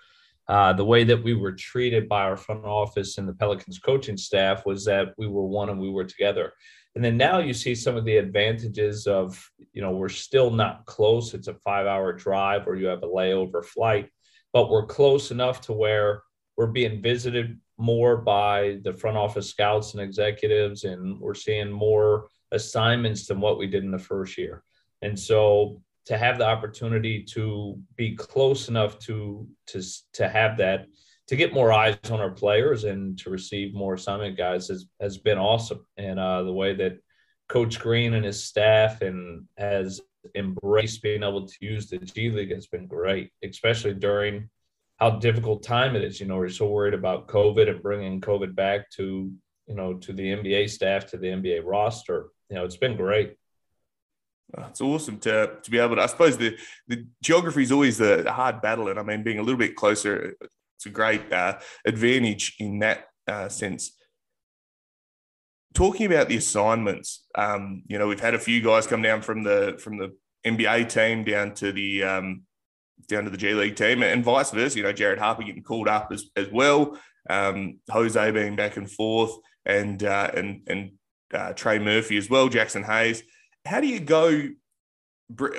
uh, 0.49 0.73
the 0.73 0.85
way 0.85 1.05
that 1.05 1.23
we 1.23 1.35
were 1.35 1.53
treated 1.53 2.09
by 2.09 2.23
our 2.23 2.37
front 2.37 2.65
office 2.65 3.19
and 3.19 3.29
the 3.29 3.35
Pelicans 3.35 3.79
coaching 3.79 4.17
staff 4.17 4.67
was 4.67 4.85
that 4.85 5.15
we 5.17 5.27
were 5.27 5.47
one 5.47 5.71
and 5.71 5.81
we 5.81 5.91
were 5.91 6.05
together. 6.05 6.53
And 6.95 7.05
then 7.05 7.17
now 7.17 7.39
you 7.39 7.55
see 7.55 7.75
some 7.75 7.97
of 7.97 8.05
the 8.05 8.17
advantages 8.17 9.07
of, 9.07 9.43
you 9.73 9.81
know, 9.81 9.93
we're 9.93 10.09
still 10.09 10.51
not 10.51 10.85
close. 10.85 11.33
It's 11.33 11.49
a 11.49 11.55
five 11.55 11.87
hour 11.87 12.13
drive 12.13 12.67
or 12.67 12.77
you 12.77 12.87
have 12.87 13.03
a 13.03 13.09
layover 13.09 13.65
flight, 13.65 14.11
but 14.53 14.69
we're 14.69 14.87
close 14.87 15.31
enough 15.31 15.61
to 15.63 15.73
where 15.73 16.23
we're 16.57 16.67
being 16.67 17.01
visited 17.01 17.59
more 17.79 18.19
by 18.19 18.79
the 18.85 18.93
front 18.93 19.17
office 19.17 19.49
scouts 19.49 19.95
and 19.95 20.03
executives, 20.03 20.85
and 20.85 21.19
we're 21.19 21.35
seeing 21.35 21.71
more 21.71 22.29
assignments 22.53 23.27
than 23.27 23.41
what 23.41 23.59
we 23.59 23.67
did 23.67 23.83
in 23.83 23.91
the 23.91 23.99
first 23.99 24.37
year. 24.37 24.63
And 25.01 25.19
so 25.19 25.83
to 26.07 26.19
have 26.19 26.39
the 26.39 26.47
opportunity 26.47 27.23
to 27.23 27.79
be 27.97 28.17
close 28.17 28.69
enough 28.69 28.99
to 29.01 29.47
to 29.67 29.83
to 30.13 30.29
have 30.29 30.57
that 30.59 30.87
to 31.29 31.37
get 31.37 31.55
more 31.55 31.73
eyes 31.73 31.97
on 32.11 32.21
our 32.21 32.31
players 32.31 32.85
and 32.85 33.19
to 33.19 33.31
receive 33.31 33.75
more 33.75 33.95
assignment 33.95 34.37
guys 34.37 34.69
has, 34.69 34.87
has 35.01 35.19
been 35.19 35.39
awesome. 35.39 35.87
And 35.97 36.19
uh, 36.19 36.43
the 36.43 36.53
way 36.53 36.75
that 36.75 36.99
coach 37.49 37.79
green 37.79 38.15
and 38.15 38.25
his 38.25 38.45
staff 38.45 39.03
and 39.03 39.45
has 39.57 40.01
embraced 40.35 41.03
being 41.03 41.23
able 41.23 41.47
to 41.47 41.55
use 41.61 41.89
the 41.89 41.99
g 41.99 42.31
league 42.31 42.53
has 42.53 42.69
been 42.69 42.87
great 42.87 43.33
especially 43.43 43.93
during 43.93 44.49
how 44.99 45.11
difficult 45.11 45.65
time 45.65 45.97
it 45.97 46.05
is. 46.05 46.21
You 46.21 46.27
know 46.27 46.37
we're 46.37 46.49
so 46.49 46.69
worried 46.69 46.95
about 46.95 47.29
covid 47.29 47.69
and 47.69 47.83
bringing 47.83 48.21
covid 48.21 48.55
back 48.55 48.91
to 48.93 49.33
you 49.67 49.75
know 49.75 49.95
to 49.95 50.13
the 50.13 50.35
nba 50.37 50.69
staff 50.71 51.07
to 51.07 51.17
the 51.17 51.29
nba 51.29 51.63
roster. 51.65 52.29
You 52.51 52.57
know 52.57 52.65
it's 52.65 52.77
been 52.77 52.97
great 52.97 53.37
it's 54.59 54.81
awesome 54.81 55.19
to 55.21 55.57
to 55.63 55.71
be 55.71 55.79
able 55.79 55.97
to. 55.97 56.03
I 56.03 56.07
suppose 56.07 56.37
the 56.37 56.57
the 56.89 57.07
geography 57.23 57.63
is 57.63 57.73
always 57.73 58.01
a 58.01 58.31
hard 58.31 58.61
battle, 58.61 58.89
and 58.89 58.99
I 58.99 59.03
mean, 59.03 59.23
being 59.23 59.39
a 59.39 59.43
little 59.43 59.59
bit 59.59 59.77
closer, 59.77 60.35
it's 60.77 60.87
a 60.87 60.91
great 60.91 61.33
uh, 61.33 61.59
advantage 61.87 62.57
in 62.59 62.81
that 62.81 63.07
uh, 63.27 63.49
sense. 63.49 63.97
Talking 65.75 66.07
about 66.07 66.29
the 66.29 66.37
assignments, 66.37 67.25
um, 67.35 67.83
you 67.87 67.99
know, 67.99 68.07
we've 68.07 68.21
had 68.21 68.35
a 68.35 68.39
few 68.39 68.61
guys 68.61 68.87
come 68.87 69.01
down 69.01 69.23
from 69.23 69.43
the 69.43 69.79
from 69.83 69.97
the 69.97 70.13
NBA 70.47 70.93
team 70.93 71.25
down 71.25 71.55
to 71.55 71.73
the 71.73 72.03
um, 72.05 72.43
down 73.09 73.25
to 73.25 73.31
the 73.31 73.39
G 73.39 73.55
League 73.55 73.77
team, 73.77 74.03
and 74.03 74.25
vice 74.25 74.51
versa. 74.51 74.77
You 74.77 74.83
know, 74.83 74.93
Jared 74.93 75.19
Harper 75.19 75.45
getting 75.45 75.63
called 75.63 75.89
up 75.89 76.13
as 76.13 76.27
as 76.37 76.49
well. 76.51 76.99
Um, 77.31 77.79
Jose 77.89 78.31
being 78.33 78.57
back 78.57 78.77
and 78.77 78.91
forth, 78.91 79.33
and 79.65 80.03
uh, 80.03 80.31
and 80.35 80.63
and 80.67 80.91
uh, 81.33 81.55
Trey 81.55 81.79
Murphy 81.79 82.19
as 82.19 82.29
well. 82.29 82.51
Jaxson 82.51 82.85
Hayes 82.85 83.23
how 83.65 83.81
do 83.81 83.87
you 83.87 84.01
go 84.01 84.49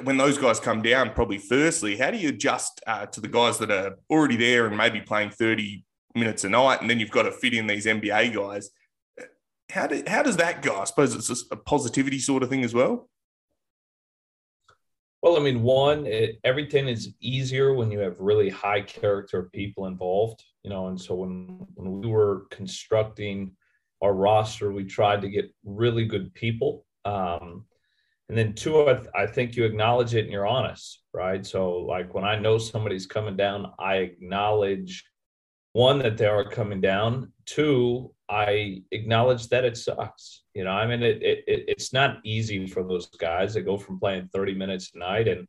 when 0.03 0.17
those 0.17 0.37
guys 0.37 0.59
come 0.59 0.81
down? 0.81 1.13
Probably 1.13 1.37
firstly, 1.37 1.97
how 1.97 2.11
do 2.11 2.17
you 2.17 2.29
adjust 2.29 2.81
uh, 2.85 3.05
to 3.07 3.21
the 3.21 3.27
guys 3.27 3.57
that 3.59 3.71
are 3.71 3.97
already 4.09 4.35
there 4.35 4.67
and 4.67 4.77
maybe 4.77 5.01
playing 5.01 5.31
30 5.31 5.83
minutes 6.15 6.43
a 6.43 6.49
night, 6.49 6.81
and 6.81 6.89
then 6.89 6.99
you've 6.99 7.11
got 7.11 7.23
to 7.23 7.31
fit 7.31 7.53
in 7.53 7.67
these 7.67 7.85
NBA 7.85 8.35
guys? 8.35 8.69
How, 9.71 9.87
do, 9.87 10.03
how 10.05 10.21
does 10.21 10.37
that 10.37 10.61
go? 10.61 10.79
I 10.79 10.83
suppose 10.83 11.15
it's 11.15 11.45
a 11.51 11.55
positivity 11.55 12.19
sort 12.19 12.43
of 12.43 12.49
thing 12.49 12.63
as 12.63 12.73
well. 12.73 13.09
Well, 15.23 15.37
I 15.37 15.39
mean, 15.39 15.63
one, 15.63 16.05
it, 16.05 16.37
everything 16.43 16.89
is 16.89 17.13
easier 17.21 17.73
when 17.73 17.89
you 17.89 17.99
have 17.99 18.19
really 18.19 18.49
high 18.49 18.81
character 18.81 19.49
people 19.53 19.85
involved. 19.85 20.43
you 20.63 20.69
know, 20.69 20.87
and 20.87 20.99
so 20.99 21.15
when 21.15 21.65
when 21.75 22.01
we 22.01 22.07
were 22.09 22.45
constructing 22.51 23.53
our 24.01 24.13
roster, 24.13 24.73
we 24.73 24.83
tried 24.83 25.21
to 25.21 25.29
get 25.29 25.49
really 25.63 26.05
good 26.05 26.33
people. 26.33 26.85
Um, 27.05 27.65
and 28.29 28.37
then 28.37 28.53
two, 28.53 28.89
I, 28.89 28.93
th- 28.93 29.07
I 29.15 29.25
think 29.27 29.55
you 29.55 29.65
acknowledge 29.65 30.15
it 30.15 30.23
and 30.23 30.31
you're 30.31 30.47
honest, 30.47 31.01
right? 31.13 31.45
So 31.45 31.77
like 31.77 32.13
when 32.13 32.23
I 32.23 32.39
know 32.39 32.57
somebody's 32.57 33.05
coming 33.05 33.35
down, 33.35 33.71
I 33.77 33.95
acknowledge 33.97 35.03
one 35.73 35.99
that 35.99 36.17
they 36.17 36.27
are 36.27 36.47
coming 36.47 36.81
down. 36.81 37.31
Two, 37.45 38.13
I 38.29 38.83
acknowledge 38.91 39.49
that 39.49 39.65
it 39.65 39.77
sucks. 39.77 40.43
You 40.53 40.63
know, 40.63 40.71
I 40.71 40.87
mean, 40.87 41.03
it, 41.03 41.21
it 41.21 41.43
it's 41.47 41.93
not 41.93 42.19
easy 42.23 42.67
for 42.67 42.83
those 42.83 43.07
guys 43.07 43.53
that 43.53 43.61
go 43.61 43.77
from 43.77 43.99
playing 43.99 44.29
30 44.33 44.53
minutes 44.53 44.91
a 44.93 44.99
night 44.99 45.27
and 45.27 45.47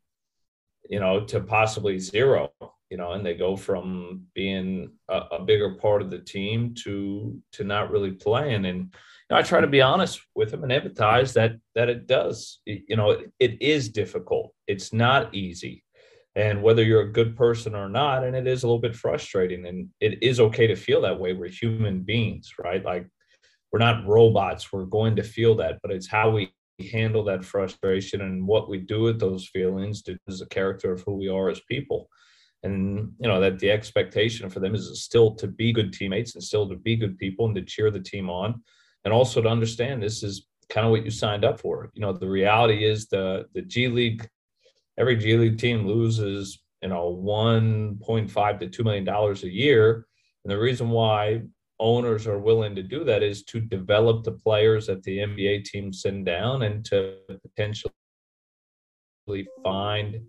you 0.91 1.01
know 1.01 1.25
to 1.25 1.41
possibly 1.41 1.99
zero 1.99 2.53
you 2.95 2.99
know, 2.99 3.11
and 3.11 3.27
they 3.27 3.35
go 3.35 3.57
from 3.57 4.23
being 4.35 4.93
a, 5.09 5.23
a 5.33 5.45
bigger 5.45 5.75
part 5.75 6.01
of 6.01 6.11
the 6.11 6.19
team 6.21 6.75
to 6.85 7.43
to 7.51 7.65
not 7.65 7.91
really 7.91 8.13
playing. 8.13 8.67
And 8.67 8.95
know, 9.31 9.37
I 9.37 9.43
try 9.43 9.61
to 9.61 9.67
be 9.67 9.81
honest 9.81 10.21
with 10.35 10.51
them 10.51 10.65
and 10.65 10.73
empathize 10.73 11.33
that 11.35 11.53
that 11.75 11.89
it 11.89 12.07
does. 12.07 12.61
You 12.67 12.97
know, 12.97 13.11
it, 13.11 13.33
it 13.39 13.63
is 13.63 13.89
difficult. 13.89 14.53
It's 14.67 14.93
not 14.93 15.35
easy, 15.35 15.85
and 16.35 16.63
whether 16.63 16.83
you're 16.83 17.03
a 17.03 17.13
good 17.13 17.37
person 17.37 17.75
or 17.75 17.89
not, 17.89 18.25
and 18.25 18.37
it 18.37 18.47
is 18.47 18.63
a 18.63 18.67
little 18.67 18.81
bit 18.81 18.97
frustrating. 18.97 19.67
And 19.67 19.89
it 20.01 20.23
is 20.23 20.41
okay 20.41 20.67
to 20.67 20.77
feel 20.77 21.01
that 21.03 21.19
way. 21.19 21.33
We're 21.33 21.49
human 21.49 22.03
beings, 22.03 22.53
right? 22.63 22.85
Like 22.85 23.07
we're 23.73 23.79
not 23.79 24.07
robots. 24.07 24.73
We're 24.73 24.85
going 24.85 25.17
to 25.17 25.23
feel 25.23 25.55
that, 25.57 25.79
but 25.83 25.91
it's 25.91 26.09
how 26.09 26.31
we 26.31 26.53
handle 26.91 27.25
that 27.25 27.45
frustration 27.45 28.23
and 28.23 28.47
what 28.47 28.69
we 28.69 28.79
do 28.79 29.03
with 29.03 29.21
those 29.21 29.49
feelings 29.49 30.03
is 30.27 30.41
a 30.41 30.47
character 30.47 30.93
of 30.93 31.03
who 31.03 31.15
we 31.15 31.29
are 31.29 31.49
as 31.49 31.61
people 31.69 32.09
and 32.65 33.13
you 33.21 33.29
know 33.29 33.41
that 33.41 33.59
the 33.61 33.71
expectation 33.71 34.51
for 34.51 34.59
them 34.59 34.75
is 34.75 35.03
still 35.03 35.35
to 35.37 35.47
be 35.47 35.73
good 35.73 35.93
teammates 35.93 36.35
and 36.35 36.43
still 36.43 36.69
to 36.69 36.77
be 36.77 36.97
good 36.97 37.17
people 37.19 37.47
and 37.47 37.55
to 37.55 37.63
cheer 37.63 37.91
the 37.91 38.01
team 38.01 38.29
on 38.29 38.61
and 39.05 39.13
also 39.13 39.41
to 39.41 39.49
understand 39.49 40.03
this 40.03 40.23
is 40.23 40.47
kind 40.69 40.87
of 40.87 40.91
what 40.91 41.05
you 41.05 41.11
signed 41.11 41.45
up 41.45 41.61
for 41.61 41.91
you 41.95 42.01
know 42.01 42.13
the 42.13 42.29
reality 42.29 42.85
is 42.85 43.07
the 43.09 43.45
the 43.55 43.63
g 43.63 43.89
league 43.89 44.29
every 44.99 45.17
g 45.17 45.37
league 45.37 45.59
team 45.59 45.87
loses 45.87 46.63
you 46.83 46.89
know 46.89 47.21
1.5 47.23 48.59
to 48.61 48.69
2 48.69 48.85
million 48.85 49.05
dollars 49.05 49.45
a 49.45 49.51
year 49.51 50.07
and 50.45 50.51
the 50.51 50.59
reason 50.59 50.91
why 50.91 51.41
owners 51.81 52.27
are 52.27 52.39
willing 52.39 52.75
to 52.75 52.83
do 52.83 53.05
that 53.05 53.23
is 53.23 53.43
to 53.45 53.61
develop 53.61 54.25
the 54.25 54.33
players 54.33 54.87
that 54.87 55.03
the 55.03 55.19
nba 55.19 55.65
team 55.65 55.93
send 55.93 56.25
down 56.25 56.63
and 56.63 56.85
to 56.85 57.17
potentially 57.43 57.93
find 59.63 60.21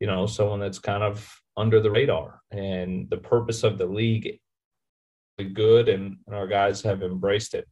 you 0.00 0.06
know 0.06 0.26
someone 0.26 0.60
that's 0.60 0.78
kind 0.78 1.02
of 1.02 1.28
under 1.58 1.80
the 1.80 1.90
radar. 1.90 2.40
And 2.50 3.10
the 3.10 3.18
purpose 3.18 3.64
of 3.64 3.76
the 3.76 3.86
league 3.86 4.38
is 5.38 5.52
good, 5.52 5.88
and 5.88 6.16
our 6.32 6.46
guys 6.46 6.80
have 6.82 7.02
embraced 7.02 7.54
it. 7.54 7.68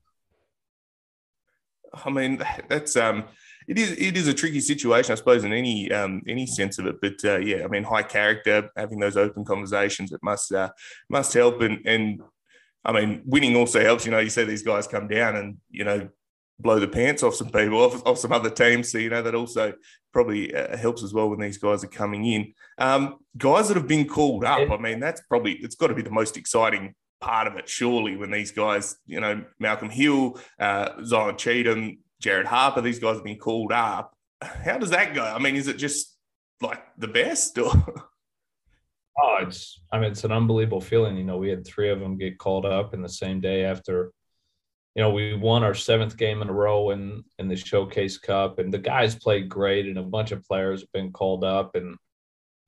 I 2.04 2.10
mean, 2.10 2.42
that's 2.68 2.96
um, 2.96 3.24
it 3.68 3.78
is 3.78 3.92
it 3.92 4.16
is 4.16 4.28
a 4.28 4.34
tricky 4.34 4.60
situation, 4.60 5.12
I 5.12 5.16
suppose, 5.16 5.44
in 5.44 5.52
any 5.52 5.90
um, 5.92 6.22
any 6.28 6.46
sense 6.46 6.78
of 6.78 6.86
it. 6.86 7.00
But 7.00 7.24
uh, 7.24 7.38
yeah, 7.38 7.64
I 7.64 7.68
mean, 7.68 7.84
high 7.84 8.02
character, 8.02 8.70
having 8.76 9.00
those 9.00 9.16
open 9.16 9.44
conversations, 9.44 10.12
it 10.12 10.20
must 10.22 10.52
uh, 10.52 10.70
must 11.08 11.32
help. 11.34 11.60
And 11.60 11.80
and 11.86 12.20
I 12.84 12.92
mean, 12.92 13.22
winning 13.24 13.56
also 13.56 13.82
helps. 13.82 14.04
You 14.04 14.12
know, 14.12 14.18
you 14.18 14.30
see 14.30 14.44
these 14.44 14.62
guys 14.62 14.86
come 14.86 15.08
down, 15.08 15.36
and 15.36 15.56
you 15.70 15.84
know, 15.84 16.08
blow 16.58 16.78
the 16.78 16.88
pants 16.88 17.22
off 17.22 17.34
some 17.34 17.50
people, 17.50 17.80
off, 17.80 18.06
off 18.06 18.18
some 18.18 18.32
other 18.32 18.50
teams. 18.50 18.90
So, 18.90 18.98
you 18.98 19.10
know, 19.10 19.22
that 19.22 19.34
also 19.34 19.74
probably 20.12 20.54
uh, 20.54 20.76
helps 20.76 21.02
as 21.02 21.12
well 21.12 21.28
when 21.28 21.40
these 21.40 21.58
guys 21.58 21.84
are 21.84 21.88
coming 21.88 22.24
in. 22.24 22.54
Um, 22.78 23.16
guys 23.36 23.68
that 23.68 23.76
have 23.76 23.88
been 23.88 24.08
called 24.08 24.44
up, 24.44 24.70
I 24.70 24.76
mean, 24.78 25.00
that's 25.00 25.20
probably, 25.22 25.52
it's 25.52 25.74
got 25.74 25.88
to 25.88 25.94
be 25.94 26.02
the 26.02 26.10
most 26.10 26.36
exciting 26.36 26.94
part 27.20 27.46
of 27.46 27.56
it, 27.56 27.68
surely, 27.68 28.16
when 28.16 28.30
these 28.30 28.52
guys, 28.52 28.96
you 29.06 29.20
know, 29.20 29.44
Malcolm 29.58 29.90
Hill, 29.90 30.38
uh, 30.58 30.90
Zylan 31.00 31.38
Cheatham, 31.38 31.98
Jared 32.20 32.46
Harper, 32.46 32.80
these 32.80 32.98
guys 32.98 33.16
have 33.16 33.24
been 33.24 33.38
called 33.38 33.72
up. 33.72 34.14
How 34.42 34.78
does 34.78 34.90
that 34.90 35.14
go? 35.14 35.24
I 35.24 35.38
mean, 35.38 35.56
is 35.56 35.68
it 35.68 35.76
just 35.76 36.16
like 36.60 36.82
the 36.98 37.08
best 37.08 37.58
or? 37.58 37.72
Oh, 39.18 39.38
it's, 39.40 39.80
I 39.90 39.98
mean, 39.98 40.10
it's 40.10 40.24
an 40.24 40.30
unbelievable 40.30 40.82
feeling. 40.82 41.16
You 41.16 41.24
know, 41.24 41.38
we 41.38 41.48
had 41.48 41.66
three 41.66 41.88
of 41.88 42.00
them 42.00 42.18
get 42.18 42.36
called 42.36 42.66
up 42.66 42.92
in 42.92 43.00
the 43.00 43.08
same 43.08 43.40
day 43.40 43.64
after 43.64 44.12
you 44.96 45.02
know, 45.02 45.10
we 45.10 45.34
won 45.34 45.62
our 45.62 45.74
seventh 45.74 46.16
game 46.16 46.40
in 46.40 46.48
a 46.48 46.52
row 46.52 46.88
in 46.90 47.22
in 47.38 47.48
the 47.48 47.54
Showcase 47.54 48.16
Cup, 48.16 48.58
and 48.58 48.72
the 48.72 48.78
guys 48.78 49.14
played 49.14 49.46
great, 49.46 49.84
and 49.84 49.98
a 49.98 50.02
bunch 50.02 50.32
of 50.32 50.42
players 50.42 50.80
have 50.80 50.92
been 50.92 51.12
called 51.12 51.44
up, 51.44 51.74
and 51.74 51.96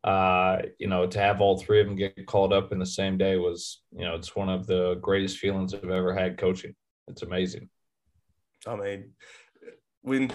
uh, 0.05 0.59
you 0.78 0.87
know, 0.87 1.07
to 1.07 1.19
have 1.19 1.40
all 1.40 1.59
three 1.59 1.81
of 1.81 1.87
them 1.87 1.97
get 1.97 2.26
called 2.26 2.52
up 2.52 2.73
in 2.73 2.78
the 2.78 2.87
same 2.87 3.19
day 3.19 3.37
was, 3.37 3.83
you 3.93 4.05
know, 4.05 4.14
it's 4.14 4.37
one 4.37 4.49
of 4.49 4.67
the 4.67 4.95
greatest 4.97 5.38
feelings 5.38 5.75
I've 5.75 5.85
ever 5.85 6.14
had 6.14 6.38
coaching. 6.38 6.75
It's 7.09 7.23
amazing. 7.23 7.69
I 8.67 8.76
mean, 8.76 9.11
when 10.02 10.33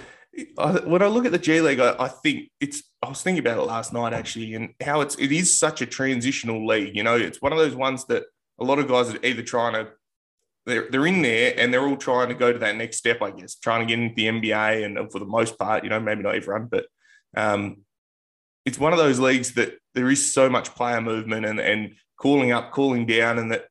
when 0.85 1.01
I 1.01 1.07
look 1.07 1.25
at 1.25 1.31
the 1.31 1.37
G 1.37 1.61
League, 1.61 1.79
I, 1.79 1.95
I, 1.99 2.07
think 2.07 2.49
it's. 2.59 2.83
I 3.03 3.09
was 3.09 3.21
thinking 3.21 3.45
about 3.45 3.59
it 3.59 3.63
last 3.63 3.93
night 3.93 4.13
actually, 4.13 4.55
and 4.55 4.73
how 4.81 5.01
it's 5.01 5.15
it 5.15 5.31
is 5.31 5.57
such 5.57 5.81
a 5.81 5.85
transitional 5.85 6.65
league. 6.65 6.95
You 6.95 7.03
know, 7.03 7.15
it's 7.15 7.41
one 7.41 7.51
of 7.51 7.59
those 7.59 7.75
ones 7.75 8.05
that 8.05 8.23
a 8.59 8.63
lot 8.63 8.79
of 8.79 8.87
guys 8.87 9.13
are 9.13 9.19
either 9.23 9.43
trying 9.43 9.73
to 9.73 9.91
they're 10.65 10.89
they're 10.89 11.05
in 11.05 11.21
there 11.21 11.53
and 11.57 11.73
they're 11.73 11.85
all 11.85 11.97
trying 11.97 12.29
to 12.29 12.35
go 12.35 12.51
to 12.51 12.59
that 12.59 12.75
next 12.75 12.97
step, 12.97 13.21
I 13.21 13.31
guess, 13.31 13.55
trying 13.55 13.81
to 13.81 13.85
get 13.85 14.01
into 14.01 14.15
the 14.15 14.27
NBA 14.27 14.85
and 14.85 15.11
for 15.11 15.19
the 15.19 15.25
most 15.25 15.57
part, 15.59 15.83
you 15.83 15.89
know, 15.89 15.99
maybe 15.99 16.23
not 16.23 16.35
everyone, 16.35 16.67
but 16.71 16.85
um, 17.35 17.83
it's 18.65 18.79
one 18.79 18.93
of 18.93 18.99
those 18.99 19.19
leagues 19.19 19.53
that 19.53 19.77
there 19.93 20.09
is 20.09 20.33
so 20.33 20.49
much 20.49 20.73
player 20.75 21.01
movement 21.01 21.45
and 21.45 21.59
and 21.59 21.95
cooling 22.17 22.51
up, 22.51 22.71
cooling 22.71 23.05
down, 23.05 23.37
and 23.37 23.51
that 23.51 23.67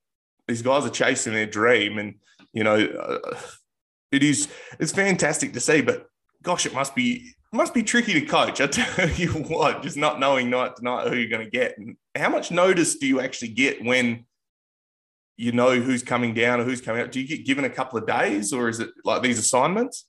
these 0.46 0.62
guys 0.62 0.84
are 0.84 0.90
chasing 0.90 1.32
their 1.32 1.46
dream, 1.46 1.98
and 1.98 2.16
you 2.52 2.64
know, 2.64 2.76
uh, 2.76 3.36
it 4.10 4.22
is 4.22 4.48
it's 4.78 4.92
fantastic 4.92 5.52
to 5.54 5.60
see, 5.60 5.80
but 5.80 6.06
gosh, 6.42 6.66
it 6.66 6.74
must 6.74 6.94
be 6.94 7.34
must 7.52 7.74
be 7.74 7.82
tricky 7.82 8.14
to 8.14 8.22
coach. 8.22 8.60
I 8.60 8.66
tell 8.66 9.08
you 9.16 9.30
what, 9.32 9.82
just 9.82 9.96
not 9.96 10.20
knowing 10.20 10.50
night 10.50 10.76
to 10.76 10.84
night 10.84 11.08
who 11.08 11.16
you're 11.16 11.30
going 11.30 11.44
to 11.44 11.50
get, 11.50 11.78
and 11.78 11.96
how 12.14 12.28
much 12.28 12.50
notice 12.50 12.96
do 12.96 13.06
you 13.06 13.20
actually 13.20 13.48
get 13.48 13.82
when 13.84 14.26
you 15.36 15.52
know 15.52 15.80
who's 15.80 16.02
coming 16.02 16.34
down 16.34 16.60
or 16.60 16.64
who's 16.64 16.80
coming 16.80 17.02
out? 17.02 17.12
Do 17.12 17.20
you 17.20 17.26
get 17.26 17.46
given 17.46 17.64
a 17.64 17.70
couple 17.70 17.98
of 17.98 18.06
days 18.06 18.52
or 18.52 18.68
is 18.68 18.80
it 18.80 18.90
like 19.04 19.22
these 19.22 19.38
assignments? 19.38 20.06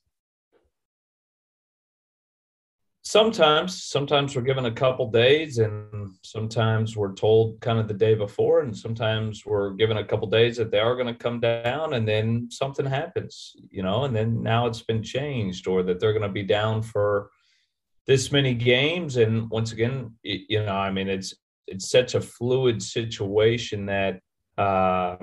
Sometimes, 3.06 3.84
sometimes 3.84 4.34
we're 4.34 4.42
given 4.42 4.64
a 4.64 4.72
couple 4.72 5.10
days, 5.10 5.58
and 5.58 6.10
sometimes 6.22 6.96
we're 6.96 7.12
told 7.12 7.60
kind 7.60 7.78
of 7.78 7.86
the 7.86 7.92
day 7.92 8.14
before, 8.14 8.60
and 8.60 8.74
sometimes 8.74 9.44
we're 9.44 9.72
given 9.72 9.98
a 9.98 10.04
couple 10.04 10.26
days 10.26 10.56
that 10.56 10.70
they 10.70 10.78
are 10.78 10.94
going 10.94 11.06
to 11.06 11.14
come 11.14 11.38
down, 11.38 11.92
and 11.92 12.08
then 12.08 12.48
something 12.50 12.86
happens, 12.86 13.56
you 13.70 13.82
know, 13.82 14.04
and 14.04 14.16
then 14.16 14.42
now 14.42 14.66
it's 14.66 14.80
been 14.80 15.02
changed, 15.02 15.68
or 15.68 15.82
that 15.82 16.00
they're 16.00 16.14
going 16.14 16.22
to 16.22 16.30
be 16.30 16.42
down 16.42 16.80
for 16.80 17.28
this 18.06 18.32
many 18.32 18.54
games, 18.54 19.18
and 19.18 19.50
once 19.50 19.72
again, 19.72 20.14
you 20.22 20.64
know, 20.64 20.74
I 20.74 20.90
mean, 20.90 21.08
it's 21.08 21.34
it's 21.66 21.90
such 21.90 22.14
a 22.14 22.20
fluid 22.22 22.82
situation 22.82 23.86
that 23.86 24.20
uh, 24.56 25.16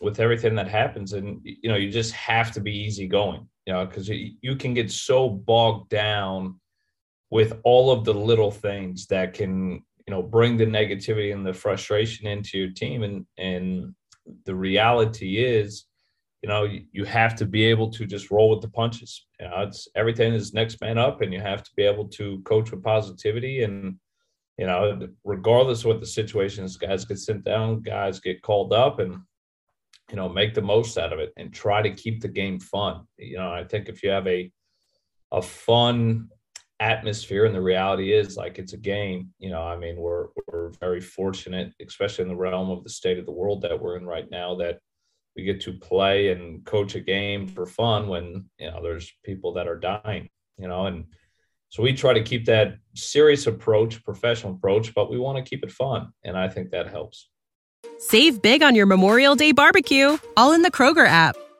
with 0.00 0.20
everything 0.20 0.54
that 0.54 0.68
happens 0.68 1.12
and 1.12 1.40
you 1.42 1.68
know 1.70 1.76
you 1.76 1.90
just 1.90 2.12
have 2.12 2.52
to 2.52 2.60
be 2.60 2.76
easygoing 2.76 3.48
you 3.66 3.72
know 3.72 3.86
because 3.86 4.08
you 4.08 4.56
can 4.56 4.74
get 4.74 4.90
so 4.90 5.28
bogged 5.28 5.88
down 5.88 6.60
with 7.30 7.58
all 7.64 7.90
of 7.90 8.04
the 8.04 8.14
little 8.14 8.50
things 8.50 9.06
that 9.06 9.34
can 9.34 9.82
you 10.06 10.14
know 10.14 10.22
bring 10.22 10.56
the 10.56 10.66
negativity 10.66 11.32
and 11.32 11.44
the 11.44 11.52
frustration 11.52 12.26
into 12.26 12.58
your 12.58 12.70
team. 12.70 13.02
And 13.02 13.26
and 13.38 13.94
the 14.44 14.54
reality 14.54 15.44
is 15.44 15.86
you 16.42 16.48
know 16.48 16.68
you 16.92 17.04
have 17.04 17.34
to 17.36 17.46
be 17.46 17.64
able 17.64 17.90
to 17.90 18.06
just 18.06 18.30
roll 18.30 18.50
with 18.50 18.60
the 18.60 18.68
punches. 18.68 19.26
You 19.40 19.48
know 19.48 19.62
it's 19.62 19.88
everything 19.94 20.32
is 20.32 20.54
next 20.54 20.80
man 20.80 20.98
up 20.98 21.20
and 21.20 21.32
you 21.32 21.40
have 21.40 21.62
to 21.62 21.70
be 21.76 21.82
able 21.82 22.08
to 22.08 22.40
coach 22.44 22.70
with 22.70 22.82
positivity. 22.82 23.62
And 23.62 23.96
you 24.58 24.66
know, 24.66 25.08
regardless 25.24 25.80
of 25.80 25.86
what 25.86 26.00
the 26.00 26.06
situation 26.06 26.64
is, 26.64 26.78
guys 26.78 27.04
get 27.04 27.18
sent 27.18 27.44
down, 27.44 27.82
guys 27.82 28.20
get 28.20 28.40
called 28.40 28.72
up, 28.72 29.00
and 29.00 29.18
you 30.10 30.16
know, 30.16 30.28
make 30.28 30.54
the 30.54 30.62
most 30.62 30.96
out 30.96 31.12
of 31.12 31.18
it 31.18 31.32
and 31.36 31.52
try 31.52 31.82
to 31.82 31.90
keep 31.90 32.20
the 32.20 32.28
game 32.28 32.58
fun. 32.60 33.06
You 33.18 33.36
know, 33.36 33.52
I 33.52 33.64
think 33.64 33.88
if 33.88 34.02
you 34.02 34.10
have 34.10 34.26
a 34.26 34.50
a 35.32 35.42
fun 35.42 36.28
atmosphere, 36.80 37.44
and 37.44 37.54
the 37.54 37.60
reality 37.60 38.12
is 38.12 38.36
like 38.36 38.58
it's 38.58 38.72
a 38.72 38.78
game. 38.78 39.30
You 39.38 39.50
know, 39.50 39.62
I 39.62 39.76
mean, 39.76 39.96
we're 39.96 40.28
we're 40.48 40.70
very 40.80 41.00
fortunate, 41.00 41.72
especially 41.84 42.22
in 42.22 42.28
the 42.28 42.36
realm 42.36 42.70
of 42.70 42.84
the 42.84 42.90
state 42.90 43.18
of 43.18 43.26
the 43.26 43.32
world 43.32 43.62
that 43.62 43.80
we're 43.80 43.96
in 43.96 44.06
right 44.06 44.30
now, 44.30 44.54
that 44.56 44.80
we 45.36 45.44
get 45.44 45.60
to 45.62 45.72
play 45.72 46.32
and 46.32 46.64
coach 46.64 46.94
a 46.94 47.00
game 47.00 47.46
for 47.46 47.66
fun 47.66 48.08
when 48.08 48.46
you 48.58 48.70
know 48.70 48.80
there's 48.82 49.12
people 49.24 49.52
that 49.54 49.68
are 49.68 49.78
dying. 49.78 50.28
You 50.58 50.68
know, 50.68 50.86
and 50.86 51.06
so 51.68 51.82
we 51.82 51.92
try 51.92 52.14
to 52.14 52.22
keep 52.22 52.46
that 52.46 52.78
serious 52.94 53.46
approach, 53.46 54.02
professional 54.04 54.54
approach, 54.54 54.94
but 54.94 55.10
we 55.10 55.18
want 55.18 55.36
to 55.36 55.48
keep 55.48 55.62
it 55.64 55.72
fun. 55.72 56.12
And 56.24 56.36
I 56.36 56.48
think 56.48 56.70
that 56.70 56.88
helps. 56.88 57.28
Save 57.98 58.42
big 58.42 58.62
on 58.62 58.74
your 58.74 58.86
Memorial 58.86 59.34
Day 59.34 59.52
barbecue, 59.52 60.18
all 60.36 60.52
in 60.52 60.62
the 60.62 60.70
Kroger 60.70 61.06
app. 61.06 61.36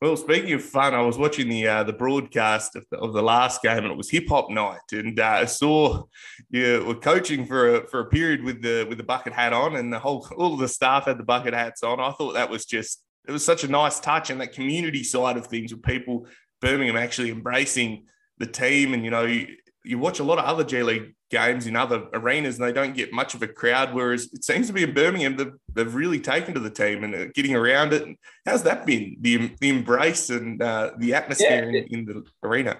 Well, 0.00 0.16
speaking 0.16 0.52
of 0.52 0.62
fun, 0.62 0.94
I 0.94 1.02
was 1.02 1.18
watching 1.18 1.48
the 1.48 1.66
uh, 1.66 1.82
the 1.82 1.92
broadcast 1.92 2.76
of 2.76 2.86
the, 2.88 2.98
of 2.98 3.12
the, 3.12 3.22
last 3.22 3.62
game, 3.62 3.78
and 3.78 3.90
it 3.90 3.96
was 3.96 4.08
hip 4.08 4.28
hop 4.28 4.48
night, 4.48 4.78
and 4.92 5.18
uh, 5.18 5.24
I 5.24 5.44
saw 5.46 6.04
you 6.50 6.84
were 6.86 6.94
coaching 6.94 7.44
for 7.44 7.74
a, 7.74 7.86
for 7.88 7.98
a 8.00 8.04
period 8.04 8.44
with 8.44 8.62
the 8.62 8.86
with 8.88 8.98
the 8.98 9.04
bucket 9.04 9.32
hat 9.32 9.52
on, 9.52 9.74
and 9.74 9.92
the 9.92 9.98
whole 9.98 10.24
all 10.36 10.54
of 10.54 10.60
the 10.60 10.68
staff 10.68 11.06
had 11.06 11.18
the 11.18 11.24
bucket 11.24 11.52
hats 11.52 11.82
on. 11.82 11.98
I 11.98 12.12
thought 12.12 12.34
that 12.34 12.48
was 12.48 12.64
just 12.64 13.02
it 13.26 13.32
was 13.32 13.44
such 13.44 13.64
a 13.64 13.68
nice 13.68 13.98
touch, 13.98 14.30
and 14.30 14.40
that 14.40 14.52
community 14.52 15.02
side 15.02 15.36
of 15.36 15.48
things 15.48 15.72
with 15.72 15.82
people 15.82 16.28
Birmingham 16.60 16.96
actually 16.96 17.30
embracing 17.30 18.06
the 18.38 18.46
team, 18.46 18.94
and 18.94 19.04
you 19.04 19.10
know 19.10 19.24
you, 19.24 19.48
you 19.84 19.98
watch 19.98 20.20
a 20.20 20.24
lot 20.24 20.38
of 20.38 20.44
other 20.44 20.62
G 20.62 20.80
League 20.84 21.16
games 21.30 21.66
in 21.66 21.76
other 21.76 22.06
arenas 22.14 22.58
and 22.58 22.66
they 22.66 22.72
don't 22.72 22.94
get 22.94 23.12
much 23.12 23.34
of 23.34 23.42
a 23.42 23.48
crowd. 23.48 23.94
Whereas 23.94 24.32
it 24.32 24.44
seems 24.44 24.66
to 24.68 24.72
be 24.72 24.82
in 24.82 24.94
Birmingham, 24.94 25.36
they've, 25.36 25.52
they've 25.72 25.94
really 25.94 26.20
taken 26.20 26.54
to 26.54 26.60
the 26.60 26.70
team 26.70 27.04
and 27.04 27.32
getting 27.34 27.54
around 27.54 27.92
it. 27.92 28.16
How's 28.46 28.62
that 28.62 28.86
been? 28.86 29.16
The, 29.20 29.52
the 29.60 29.68
embrace 29.68 30.30
and 30.30 30.62
uh, 30.62 30.92
the 30.98 31.14
atmosphere 31.14 31.70
yeah, 31.70 31.82
in, 31.90 31.98
in, 31.98 32.04
the 32.06 32.24
arena. 32.42 32.78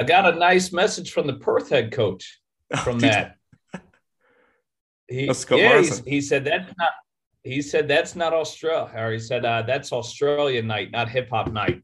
I 0.00 0.04
got 0.04 0.32
a 0.32 0.38
nice 0.38 0.72
message 0.72 1.12
from 1.12 1.26
the 1.26 1.34
Perth 1.34 1.70
head 1.70 1.92
coach 1.92 2.40
from 2.84 2.98
that. 3.00 3.36
He, 5.08 5.30
yeah, 5.50 5.82
he 6.04 6.20
said 6.20 6.44
that's 6.44 6.74
not. 6.76 6.90
He 7.44 7.62
said 7.62 7.86
that's 7.86 8.16
not 8.16 8.32
Australia. 8.32 8.90
Or 8.92 9.12
he 9.12 9.20
said 9.20 9.44
uh, 9.44 9.62
that's 9.62 9.92
Australian 9.92 10.66
night, 10.66 10.90
not 10.90 11.08
hip 11.08 11.30
hop 11.30 11.52
night. 11.52 11.80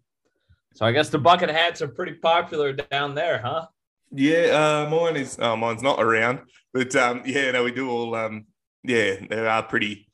So 0.75 0.85
I 0.85 0.91
guess 0.91 1.09
the 1.09 1.19
bucket 1.19 1.49
hats 1.49 1.83
are 1.83 1.89
pretty 1.89 2.15
popular 2.15 2.73
down 2.73 3.15
there, 3.15 3.41
huh? 3.41 3.67
Yeah, 4.15 4.85
uh, 4.87 4.91
mine 4.91 5.17
is. 5.17 5.39
Oh, 5.41 5.57
mine's 5.57 5.83
not 5.83 6.03
around, 6.03 6.41
but 6.75 6.95
um, 6.97 7.23
yeah, 7.25 7.51
no, 7.53 7.65
we 7.65 7.73
do 7.73 7.91
all. 7.91 8.15
Um, 8.15 8.47
yeah, 8.85 9.17
they 9.29 9.47
are 9.47 9.63
pretty. 9.63 10.09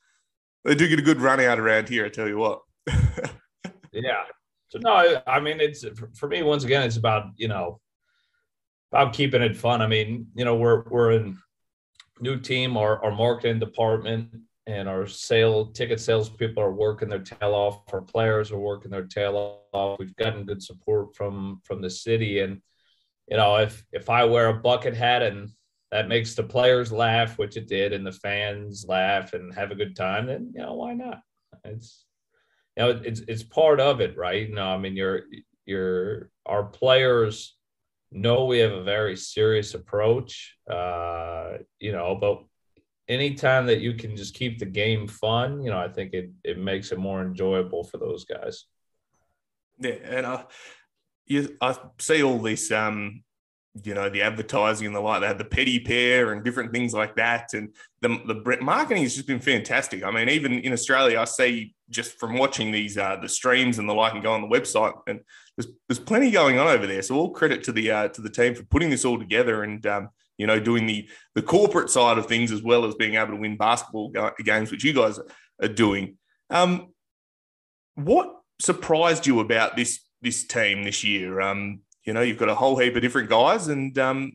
They 0.65 0.75
do 0.75 0.89
get 0.89 0.99
a 0.99 1.03
good 1.03 1.21
run 1.21 1.41
out 1.41 1.59
around 1.59 1.89
here. 1.89 2.05
I 2.05 2.09
tell 2.09 2.29
you 2.29 2.39
what. 2.39 2.61
yeah. 3.93 4.23
So 4.69 4.79
no, 4.79 5.21
I 5.27 5.41
mean 5.41 5.61
it's 5.61 5.85
for 6.17 6.29
me. 6.29 6.43
Once 6.43 6.65
again, 6.65 6.83
it's 6.83 6.97
about 6.97 7.27
you 7.37 7.49
know 7.49 7.81
about 8.93 9.15
keeping 9.15 9.43
it 9.43 9.57
fun. 9.57 9.83
I 9.83 9.87
mean, 9.87 10.29
you 10.35 10.45
know, 10.45 10.57
we're 10.57 10.85
we're 10.89 11.13
in 11.13 11.39
new 12.21 12.39
team, 12.39 12.77
our 12.77 13.03
our 13.05 13.13
marketing 13.13 13.59
department 13.59 14.31
and 14.67 14.89
our 14.89 15.07
sale 15.07 15.67
ticket 15.73 15.99
sales 15.99 16.29
people 16.29 16.63
are 16.63 16.73
working 16.73 17.09
their 17.09 17.21
tail 17.21 17.55
off. 17.55 17.93
Our 17.93 18.03
players 18.03 18.53
are 18.53 18.59
working 18.59 18.91
their 18.91 19.07
tail 19.07 19.63
off. 19.73 19.99
We've 19.99 20.15
gotten 20.17 20.45
good 20.45 20.63
support 20.63 21.17
from 21.17 21.61
from 21.65 21.81
the 21.81 21.91
city 21.91 22.41
and 22.41 22.61
you 23.31 23.37
know, 23.37 23.57
if 23.57 23.85
if 23.93 24.09
I 24.11 24.25
wear 24.25 24.49
a 24.49 24.55
bucket 24.55 24.95
hat 24.95 25.23
and 25.23 25.51
that 25.91 26.09
makes 26.09 26.35
the 26.35 26.43
players 26.43 26.93
laugh, 26.93 27.39
which 27.39 27.57
it 27.57 27.67
did, 27.69 27.93
and 27.93 28.07
the 28.07 28.13
fans 28.13 28.85
laugh 28.89 29.33
and 29.33 29.55
have 29.55 29.71
a 29.71 29.77
good 29.77 29.97
time, 29.97 30.27
then 30.27 30.53
you 30.55 30.63
know 30.63 30.75
why 30.75 30.95
not? 30.95 31.21
It's 31.65 32.05
you 32.77 32.85
know 32.85 33.01
it's 33.05 33.21
it's 33.21 33.43
part 33.43 33.81
of 33.81 34.01
it, 34.01 34.17
right? 34.17 34.49
You 34.49 34.55
know, 34.55 34.69
I 34.69 34.79
mean, 34.79 34.97
you're 34.97 35.23
you're 35.67 36.31
our 36.47 36.65
players 36.65 37.57
know 38.11 38.47
we 38.47 38.59
have 38.59 38.73
a 38.73 38.83
very 38.83 39.17
serious 39.17 39.75
approach, 39.75 40.57
uh, 40.71 41.59
you 41.79 41.93
know, 41.93 42.17
but 42.19 42.45
anytime 43.09 43.67
that 43.67 43.81
you 43.81 43.95
can 43.95 44.17
just 44.17 44.35
keep 44.35 44.59
the 44.59 44.67
game 44.67 45.07
fun, 45.07 45.63
you 45.63 45.71
know, 45.71 45.79
I 45.79 45.89
think 45.89 46.15
it 46.15 46.31
it 46.45 46.59
makes 46.59 46.93
it 46.93 46.99
more 46.99 47.23
enjoyable 47.23 47.85
for 47.85 47.99
those 47.99 48.25
guys. 48.25 48.65
Yeah, 49.79 49.97
and 50.05 50.27
uh, 50.27 50.45
you, 51.29 51.57
I 51.61 51.77
see 51.99 52.23
all 52.23 52.39
this, 52.39 52.71
um, 52.73 53.23
you 53.85 53.95
know, 53.95 54.09
the 54.09 54.23
advertising 54.23 54.87
and 54.87 54.97
the 54.97 55.01
like. 55.01 55.21
They 55.21 55.27
have 55.27 55.39
the 55.39 55.45
petty 55.45 55.79
pair 55.79 56.33
and 56.33 56.45
different 56.45 56.73
things 56.73 56.95
like 56.95 57.17
that, 57.17 57.55
and 57.55 57.75
the 58.01 58.21
the 58.27 58.59
marketing 58.61 59.03
has 59.03 59.15
just 59.15 59.27
been 59.27 59.41
fantastic. 59.41 60.03
I 60.03 60.11
mean, 60.11 60.29
even 60.29 60.53
in 60.53 60.73
Australia, 60.73 61.21
I 61.21 61.25
see 61.25 61.75
just 61.91 62.19
from 62.19 62.37
watching 62.37 62.73
these 62.73 62.99
uh, 62.99 63.17
the 63.17 63.29
streams 63.29 63.79
and 63.79 63.89
the 63.89 63.95
like, 63.95 64.15
and 64.15 64.23
go 64.23 64.33
on 64.33 64.43
the 64.43 64.49
website, 64.49 64.95
and 65.07 65.21
there's 65.57 65.69
there's 65.89 66.01
plenty 66.01 66.31
going 66.31 66.59
on 66.59 66.67
over 66.67 66.87
there. 66.87 67.03
So 67.03 67.17
all 67.17 67.31
credit 67.31 67.63
to 67.65 67.73
the 67.73 67.91
uh, 67.91 68.09
to 68.09 68.21
the 68.21 68.31
team 68.31 68.55
for 68.55 68.65
putting 68.65 68.91
this 68.91 69.05
all 69.05 69.19
together 69.19 69.63
and. 69.63 69.85
Um, 69.87 70.09
you 70.39 70.47
know, 70.47 70.61
doing 70.61 70.87
the 70.87 71.09
the 71.35 71.43
corporate 71.43 71.91
side 71.91 72.17
of 72.17 72.27
things 72.27 72.53
as 72.53 72.63
well 72.63 72.85
as 72.85 72.95
being 72.95 73.17
able 73.17 73.33
to 73.33 73.37
win 73.37 73.57
basketball 73.57 74.13
games, 74.45 74.71
which 74.71 74.85
you 74.85 74.93
guys 74.93 75.19
are 75.61 75.69
doing. 75.69 76.17
Um, 76.49 76.93
what 77.97 78.33
surprised 78.61 79.27
you 79.27 79.41
about 79.41 79.77
this 79.77 80.01
this 80.23 80.47
team 80.47 80.83
this 80.83 81.05
year? 81.05 81.41
Um, 81.41 81.81
you 82.05 82.13
know, 82.13 82.23
you've 82.23 82.39
got 82.39 82.49
a 82.49 82.55
whole 82.55 82.79
heap 82.79 82.97
of 82.97 83.03
different 83.03 83.29
guys, 83.29 83.69
and 83.69 83.97
um, 83.99 84.33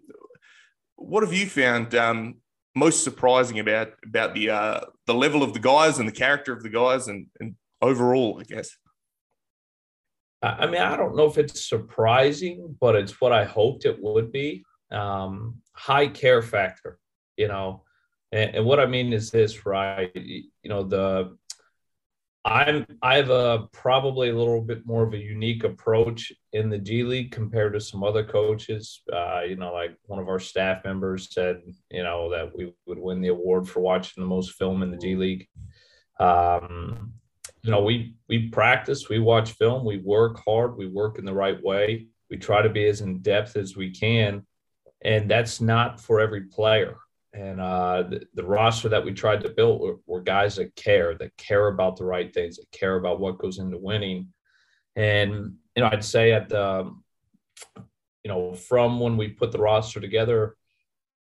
what 0.95 1.23
have 1.23 1.33
you 1.33 1.47
found 1.47 1.95
um, 1.95 2.35
most 2.75 3.03
surprising 3.03 3.59
about 3.59 3.93
about 4.05 4.33
the 4.33 4.49
uh, 4.49 4.81
the 5.05 5.13
level 5.13 5.43
of 5.43 5.53
the 5.53 5.59
guys 5.59 5.99
and 5.99 6.07
the 6.07 6.13
character 6.13 6.53
of 6.53 6.63
the 6.63 6.69
guys, 6.69 7.07
and, 7.07 7.27
and 7.39 7.55
overall, 7.81 8.39
I 8.39 8.43
guess. 8.43 8.69
I 10.41 10.67
mean, 10.67 10.81
I 10.81 10.97
don't 10.97 11.15
know 11.15 11.25
if 11.25 11.37
it's 11.37 11.69
surprising, 11.69 12.75
but 12.81 12.95
it's 12.95 13.21
what 13.21 13.31
I 13.31 13.45
hoped 13.45 13.85
it 13.85 13.97
would 14.01 14.31
be. 14.33 14.65
Um, 14.91 15.61
high 15.71 16.07
care 16.07 16.41
factor, 16.41 16.99
you 17.37 17.47
know, 17.47 17.83
and, 18.33 18.55
and, 18.55 18.65
what 18.65 18.79
I 18.79 18.85
mean 18.85 19.13
is 19.13 19.31
this, 19.31 19.65
right? 19.65 20.11
You 20.13 20.43
know, 20.65 20.83
the 20.83 21.37
I'm 22.45 22.86
I 23.01 23.15
have 23.15 23.29
a 23.29 23.69
probably 23.71 24.29
a 24.29 24.36
little 24.36 24.62
bit 24.62 24.86
more 24.86 25.03
of 25.03 25.13
a 25.13 25.17
unique 25.17 25.63
approach 25.63 26.34
in 26.51 26.69
the 26.69 26.77
G 26.77 27.03
League 27.03 27.32
compared 27.32 27.73
to 27.73 27.79
some 27.79 28.03
other 28.03 28.23
coaches. 28.23 29.01
Uh, 29.12 29.41
you 29.47 29.56
know, 29.56 29.71
like 29.71 29.95
one 30.08 30.19
of 30.19 30.27
our 30.27 30.39
staff 30.39 30.84
members 30.84 31.29
said, 31.32 31.62
you 31.89 32.03
know, 32.03 32.29
that 32.32 32.56
we 32.56 32.73
would 32.86 32.99
win 32.99 33.21
the 33.21 33.29
award 33.29 33.69
for 33.69 33.79
watching 33.79 34.21
the 34.21 34.27
most 34.27 34.53
film 34.53 34.84
in 34.84 34.91
the 34.91 34.97
G 34.97 35.15
League. 35.15 35.47
Um, 36.19 37.13
you 37.62 37.71
know, 37.71 37.82
we 37.82 38.15
we 38.27 38.49
practice, 38.49 39.08
we 39.08 39.19
watch 39.19 39.51
film, 39.51 39.86
we 39.86 39.99
work 39.99 40.41
hard, 40.45 40.75
we 40.75 40.88
work 40.88 41.19
in 41.19 41.25
the 41.25 41.34
right 41.34 41.62
way. 41.63 42.08
We 42.29 42.38
try 42.38 42.62
to 42.62 42.69
be 42.69 42.86
as 42.88 42.99
in 42.99 43.19
depth 43.19 43.56
as 43.56 43.77
we 43.77 43.91
can, 43.91 44.45
and 45.01 45.32
that's 45.32 45.62
not 45.62 46.01
for 46.01 46.19
every 46.19 46.41
player 46.41 46.97
and 47.33 47.59
uh, 47.59 48.03
the, 48.03 48.25
the, 48.35 48.43
roster 48.43 48.89
that 48.89 49.03
we 49.03 49.11
tried 49.11 49.41
to 49.41 49.49
build 49.49 49.81
were, 49.81 49.97
were, 50.05 50.21
guys 50.21 50.55
that 50.57 50.75
care, 50.75 51.15
that 51.15 51.35
care 51.35 51.67
about 51.67 51.97
the 51.97 52.05
right 52.05 52.31
things, 52.31 52.57
that 52.57 52.71
care 52.71 52.95
about 52.95 53.19
what 53.19 53.39
goes 53.39 53.57
into 53.57 53.77
winning. 53.77 54.27
And 54.95 55.55
you 55.75 55.81
know, 55.81 55.89
I'd 55.91 56.05
say 56.05 56.31
at 56.31 56.49
the, 56.49 56.93
you 57.75 58.27
know, 58.27 58.53
from 58.53 58.99
when 58.99 59.17
we 59.17 59.29
put 59.29 59.51
the 59.51 59.57
roster 59.57 59.99
together 59.99 60.55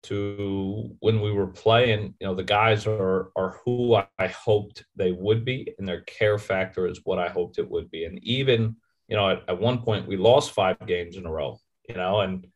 to 0.03 0.95
when 0.99 1.21
we 1.21 1.31
were 1.31 1.47
playing, 1.47 2.15
you 2.19 2.27
know, 2.27 2.35
the 2.35 2.43
guys 2.43 2.85
are 2.87 3.31
are 3.35 3.59
who 3.63 3.95
I 3.95 4.27
hoped 4.27 4.83
they 4.95 5.13
would 5.13 5.45
be, 5.45 5.73
and 5.79 5.87
their 5.87 6.01
care 6.01 6.37
factor 6.37 6.87
is 6.87 7.01
what 7.05 7.19
I 7.19 7.29
hoped 7.29 7.57
it 7.57 7.69
would 7.69 7.89
be. 7.89 8.03
And 8.05 8.19
even 8.23 8.75
you 9.07 9.17
know, 9.17 9.29
at, 9.29 9.43
at 9.47 9.59
one 9.59 9.81
point 9.81 10.07
we 10.07 10.17
lost 10.17 10.51
five 10.51 10.77
games 10.87 11.17
in 11.17 11.25
a 11.25 11.31
row, 11.31 11.59
you 11.87 11.95
know, 11.95 12.21
and 12.21 12.47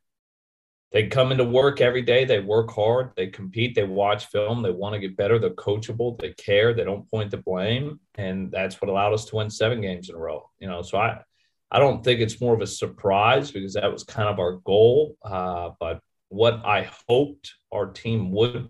they 0.92 1.08
come 1.08 1.32
into 1.32 1.44
work 1.44 1.82
every 1.82 2.04
day. 2.04 2.26
They 2.26 2.40
work 2.40 2.72
hard. 2.72 3.12
They 3.16 3.28
compete. 3.28 3.76
They 3.76 3.84
watch 3.84 4.28
film. 4.28 4.62
They 4.62 4.72
want 4.72 4.94
to 4.94 5.00
get 5.00 5.18
better. 5.18 5.40
They're 5.40 5.50
coachable. 5.50 6.18
They 6.20 6.32
care. 6.34 6.74
They 6.74 6.86
don't 6.86 7.10
point 7.10 7.32
the 7.32 7.38
blame, 7.38 8.00
and 8.16 8.52
that's 8.52 8.82
what 8.82 8.90
allowed 8.90 9.14
us 9.14 9.26
to 9.26 9.36
win 9.36 9.50
seven 9.50 9.82
games 9.82 10.10
in 10.10 10.16
a 10.16 10.20
row. 10.20 10.50
You 10.60 10.68
know, 10.68 10.82
so 10.82 10.98
I, 10.98 11.22
I 11.70 11.80
don't 11.80 12.04
think 12.04 12.22
it's 12.22 12.40
more 12.40 12.54
of 12.54 12.62
a 12.62 12.68
surprise 12.68 13.52
because 13.52 13.74
that 13.74 13.92
was 13.92 14.04
kind 14.04 14.30
of 14.30 14.40
our 14.40 14.54
goal. 14.64 15.18
Uh, 15.24 15.72
but 15.80 16.00
what 16.30 16.66
I 16.66 16.90
hoped 17.10 17.54
our 17.74 17.88
team 17.88 18.32
would 18.32 18.70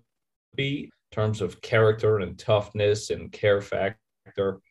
be 0.56 0.86
in 0.86 1.16
terms 1.16 1.42
of 1.42 1.62
character 1.62 2.20
and 2.20 2.40
toughness 2.40 3.10
and 3.10 3.32
care 3.32 3.62
factor, 3.62 4.62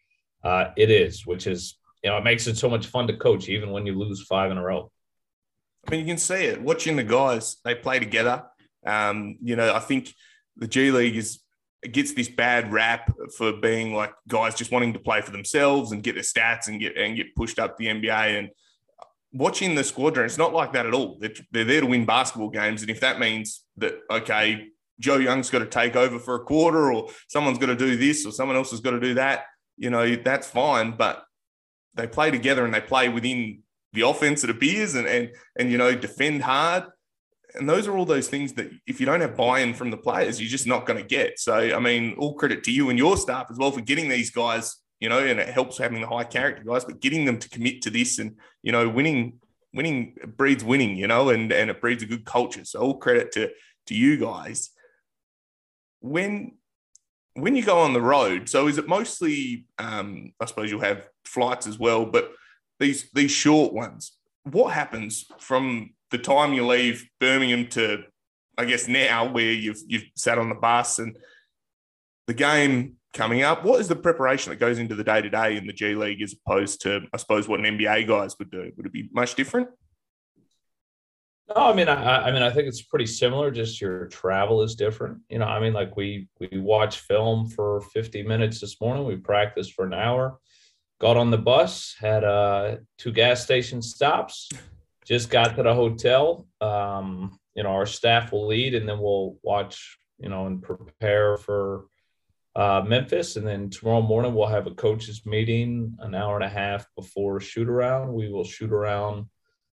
uh, 0.42 0.70
it 0.76 0.90
is, 0.90 1.26
which 1.26 1.46
is 1.46 1.78
you 2.02 2.10
know 2.10 2.16
it 2.18 2.24
makes 2.24 2.46
it 2.46 2.56
so 2.56 2.68
much 2.68 2.86
fun 2.86 3.06
to 3.06 3.16
coach 3.16 3.48
even 3.48 3.70
when 3.70 3.86
you 3.86 3.96
lose 3.96 4.26
five 4.26 4.50
in 4.50 4.58
a 4.58 4.62
row. 4.62 4.90
I 5.86 5.90
mean, 5.90 6.00
you 6.00 6.06
can 6.06 6.18
see 6.18 6.44
it 6.44 6.60
watching 6.60 6.96
the 6.96 7.04
guys. 7.04 7.56
They 7.64 7.74
play 7.74 7.98
together. 7.98 8.44
Um, 8.86 9.38
you 9.42 9.56
know, 9.56 9.74
I 9.74 9.80
think 9.80 10.14
the 10.56 10.68
G 10.68 10.90
League 10.90 11.16
is 11.16 11.40
gets 11.92 12.14
this 12.14 12.28
bad 12.28 12.72
rap 12.72 13.12
for 13.36 13.52
being 13.52 13.92
like 13.92 14.12
guys 14.28 14.54
just 14.54 14.72
wanting 14.72 14.94
to 14.94 14.98
play 14.98 15.20
for 15.20 15.30
themselves 15.30 15.92
and 15.92 16.02
get 16.02 16.14
their 16.14 16.22
stats 16.22 16.68
and 16.68 16.80
get 16.80 16.96
and 16.96 17.16
get 17.16 17.34
pushed 17.34 17.58
up 17.58 17.76
the 17.76 17.86
NBA. 17.86 18.38
And 18.38 18.50
watching 19.32 19.74
the 19.74 19.84
squadron, 19.84 20.26
it's 20.26 20.38
not 20.38 20.54
like 20.54 20.72
that 20.72 20.86
at 20.86 20.94
all. 20.94 21.18
They're, 21.20 21.34
they're 21.50 21.64
there 21.64 21.80
to 21.82 21.86
win 21.86 22.06
basketball 22.06 22.50
games, 22.50 22.82
and 22.82 22.90
if 22.90 23.00
that 23.00 23.18
means 23.18 23.64
that 23.76 23.94
okay, 24.10 24.68
Joe 25.00 25.16
Young's 25.16 25.50
got 25.50 25.60
to 25.60 25.66
take 25.66 25.96
over 25.96 26.18
for 26.18 26.36
a 26.36 26.44
quarter, 26.44 26.92
or 26.92 27.10
someone's 27.28 27.58
got 27.58 27.66
to 27.66 27.76
do 27.76 27.96
this, 27.96 28.24
or 28.24 28.32
someone 28.32 28.56
else 28.56 28.70
has 28.70 28.80
got 28.80 28.92
to 28.92 29.00
do 29.00 29.14
that, 29.14 29.44
you 29.76 29.90
know, 29.90 30.16
that's 30.16 30.48
fine. 30.48 30.96
But 30.96 31.24
they 31.94 32.06
play 32.06 32.30
together 32.30 32.64
and 32.64 32.74
they 32.74 32.80
play 32.80 33.08
within 33.08 33.62
the 33.94 34.02
offense 34.02 34.44
it 34.44 34.50
appears 34.50 34.94
and 34.94 35.06
and 35.06 35.30
and 35.58 35.70
you 35.70 35.78
know 35.78 35.94
defend 35.94 36.42
hard 36.42 36.84
and 37.54 37.68
those 37.68 37.86
are 37.86 37.96
all 37.96 38.04
those 38.04 38.28
things 38.28 38.52
that 38.54 38.70
if 38.86 38.98
you 38.98 39.06
don't 39.06 39.20
have 39.20 39.36
buy-in 39.36 39.74
from 39.74 39.90
the 39.90 39.96
players, 39.96 40.40
you're 40.40 40.50
just 40.50 40.66
not 40.66 40.86
going 40.86 41.00
to 41.00 41.06
get. 41.06 41.38
So, 41.38 41.54
I 41.54 41.78
mean, 41.78 42.14
all 42.18 42.34
credit 42.34 42.64
to 42.64 42.72
you 42.72 42.90
and 42.90 42.98
your 42.98 43.16
staff 43.16 43.46
as 43.50 43.58
well 43.58 43.70
for 43.70 43.80
getting 43.80 44.08
these 44.08 44.30
guys, 44.30 44.76
you 44.98 45.08
know, 45.08 45.20
and 45.20 45.38
it 45.38 45.48
helps 45.48 45.78
having 45.78 46.00
the 46.00 46.06
high 46.08 46.24
character 46.24 46.64
guys, 46.64 46.84
but 46.84 47.00
getting 47.00 47.24
them 47.24 47.38
to 47.38 47.48
commit 47.48 47.82
to 47.82 47.90
this 47.90 48.18
and, 48.18 48.36
you 48.62 48.72
know, 48.72 48.88
winning, 48.88 49.34
winning 49.72 50.16
breeds 50.36 50.64
winning, 50.64 50.96
you 50.96 51.06
know, 51.06 51.28
and, 51.28 51.52
and 51.52 51.70
it 51.70 51.80
breeds 51.80 52.02
a 52.02 52.06
good 52.06 52.24
culture. 52.24 52.64
So 52.64 52.80
all 52.80 52.98
credit 52.98 53.30
to, 53.32 53.50
to 53.86 53.94
you 53.94 54.16
guys. 54.16 54.70
When, 56.00 56.56
when 57.34 57.54
you 57.54 57.64
go 57.64 57.78
on 57.78 57.92
the 57.92 58.02
road, 58.02 58.48
so 58.48 58.66
is 58.66 58.78
it 58.78 58.88
mostly, 58.88 59.66
um, 59.78 60.32
I 60.40 60.46
suppose 60.46 60.70
you'll 60.70 60.80
have 60.80 61.08
flights 61.24 61.68
as 61.68 61.78
well, 61.78 62.04
but 62.04 62.32
these, 62.78 63.10
these 63.12 63.30
short 63.30 63.72
ones, 63.72 64.12
what 64.44 64.74
happens 64.74 65.26
from 65.38 65.94
the 66.10 66.18
time 66.18 66.52
you 66.52 66.66
leave 66.66 67.08
Birmingham 67.18 67.66
to, 67.68 68.04
I 68.56 68.64
guess 68.66 68.86
now 68.86 69.30
where 69.32 69.52
you've 69.52 69.80
you've 69.86 70.04
sat 70.14 70.38
on 70.38 70.48
the 70.48 70.54
bus 70.54 70.98
and 70.98 71.16
the 72.26 72.34
game 72.34 72.96
coming 73.12 73.42
up, 73.42 73.64
what 73.64 73.80
is 73.80 73.88
the 73.88 73.96
preparation 73.96 74.50
that 74.50 74.60
goes 74.60 74.78
into 74.78 74.94
the 74.94 75.04
day 75.04 75.22
to 75.22 75.30
day 75.30 75.56
in 75.56 75.66
the 75.66 75.72
G 75.72 75.94
League 75.94 76.22
as 76.22 76.34
opposed 76.34 76.82
to, 76.82 77.02
I 77.12 77.16
suppose, 77.16 77.48
what 77.48 77.60
an 77.60 77.78
NBA 77.78 78.06
guys 78.06 78.38
would 78.38 78.50
do? 78.50 78.70
Would 78.76 78.86
it 78.86 78.92
be 78.92 79.08
much 79.12 79.34
different? 79.34 79.68
No, 81.48 81.56
I 81.56 81.74
mean, 81.74 81.88
I, 81.88 82.28
I 82.28 82.32
mean, 82.32 82.42
I 82.42 82.50
think 82.50 82.68
it's 82.68 82.82
pretty 82.82 83.06
similar. 83.06 83.50
Just 83.50 83.80
your 83.80 84.06
travel 84.06 84.62
is 84.62 84.74
different. 84.74 85.18
You 85.28 85.40
know, 85.40 85.46
I 85.46 85.60
mean, 85.60 85.74
like 85.74 85.96
we 85.96 86.28
we 86.40 86.58
watch 86.58 87.00
film 87.00 87.48
for 87.48 87.82
50 87.92 88.22
minutes 88.22 88.60
this 88.60 88.80
morning. 88.80 89.04
We 89.04 89.16
practice 89.16 89.68
for 89.68 89.84
an 89.84 89.94
hour. 89.94 90.38
Got 91.04 91.18
on 91.18 91.30
the 91.30 91.36
bus, 91.36 91.94
had 92.00 92.24
uh, 92.24 92.76
two 92.96 93.12
gas 93.12 93.44
station 93.44 93.82
stops, 93.82 94.48
just 95.04 95.28
got 95.28 95.54
to 95.54 95.62
the 95.62 95.74
hotel. 95.74 96.46
Um, 96.62 97.38
you 97.54 97.62
know, 97.62 97.72
our 97.72 97.84
staff 97.84 98.32
will 98.32 98.46
lead, 98.46 98.74
and 98.74 98.88
then 98.88 98.98
we'll 98.98 99.36
watch, 99.42 99.98
you 100.18 100.30
know, 100.30 100.46
and 100.46 100.62
prepare 100.62 101.36
for 101.36 101.88
uh, 102.56 102.84
Memphis. 102.86 103.36
And 103.36 103.46
then 103.46 103.68
tomorrow 103.68 104.00
morning 104.00 104.34
we'll 104.34 104.46
have 104.46 104.66
a 104.66 104.70
coaches 104.70 105.26
meeting 105.26 105.94
an 105.98 106.14
hour 106.14 106.36
and 106.36 106.44
a 106.44 106.48
half 106.48 106.86
before 106.96 107.38
shoot 107.38 107.68
around. 107.68 108.14
We 108.14 108.30
will 108.30 108.44
shoot 108.44 108.72
around. 108.72 109.26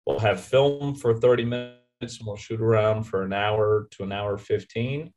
We'll 0.07 0.21
have 0.21 0.41
film 0.41 0.95
for 0.95 1.13
30 1.13 1.45
minutes, 1.45 1.77
and 2.01 2.27
we'll 2.27 2.37
shoot 2.37 2.63
around 2.63 3.03
for 3.03 3.23
an 3.23 3.35
hour 3.35 3.89
to 3.91 4.03
an 4.03 4.13
hour 4.13 4.39
15. 4.39 5.13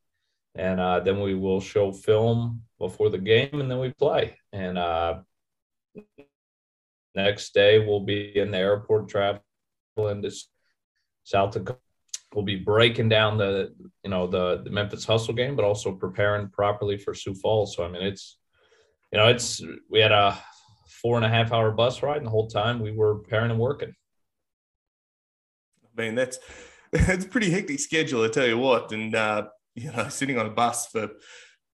And 0.55 0.79
uh, 0.81 0.99
then 0.99 1.21
we 1.21 1.35
will 1.35 1.61
show 1.61 1.93
film 1.93 2.63
before 2.79 3.09
the 3.09 3.17
game, 3.17 3.61
and 3.61 3.71
then 3.71 3.79
we 3.79 3.93
play. 3.93 4.35
And 4.51 4.77
uh, 4.77 5.19
next 7.15 7.53
day 7.53 7.79
we'll 7.79 8.05
be 8.05 8.37
in 8.37 8.51
the 8.51 8.57
airport 8.57 9.09
traveling 9.09 9.41
to 10.21 10.31
South 11.23 11.51
Dakota. 11.51 11.79
We'll 12.33 12.45
be 12.45 12.55
breaking 12.55 13.09
down 13.09 13.37
the 13.37 13.73
you 14.03 14.09
know 14.09 14.25
the 14.25 14.61
the 14.63 14.69
Memphis 14.69 15.03
Hustle 15.03 15.33
game, 15.33 15.55
but 15.55 15.65
also 15.65 15.91
preparing 15.91 16.47
properly 16.49 16.97
for 16.97 17.13
Sioux 17.13 17.33
Falls. 17.33 17.75
So 17.75 17.83
I 17.83 17.89
mean, 17.89 18.03
it's 18.03 18.37
you 19.11 19.19
know 19.19 19.27
it's 19.27 19.61
we 19.89 19.99
had 19.99 20.13
a 20.13 20.41
four 21.01 21.17
and 21.17 21.25
a 21.25 21.29
half 21.29 21.51
hour 21.51 21.71
bus 21.71 22.01
ride, 22.01 22.17
and 22.17 22.25
the 22.25 22.31
whole 22.31 22.47
time 22.47 22.79
we 22.79 22.93
were 22.93 23.15
preparing 23.15 23.51
and 23.51 23.59
working. 23.59 23.93
I 25.85 26.01
mean, 26.01 26.15
that's 26.15 26.39
that's 26.91 27.25
a 27.25 27.27
pretty 27.27 27.51
hectic 27.51 27.79
schedule, 27.79 28.23
I 28.23 28.29
tell 28.29 28.47
you 28.47 28.57
what. 28.57 28.91
And 28.93 29.13
uh, 29.13 29.47
you 29.75 29.91
know, 29.91 30.07
sitting 30.09 30.37
on 30.37 30.45
a 30.45 30.51
bus 30.51 30.87
for 30.87 31.09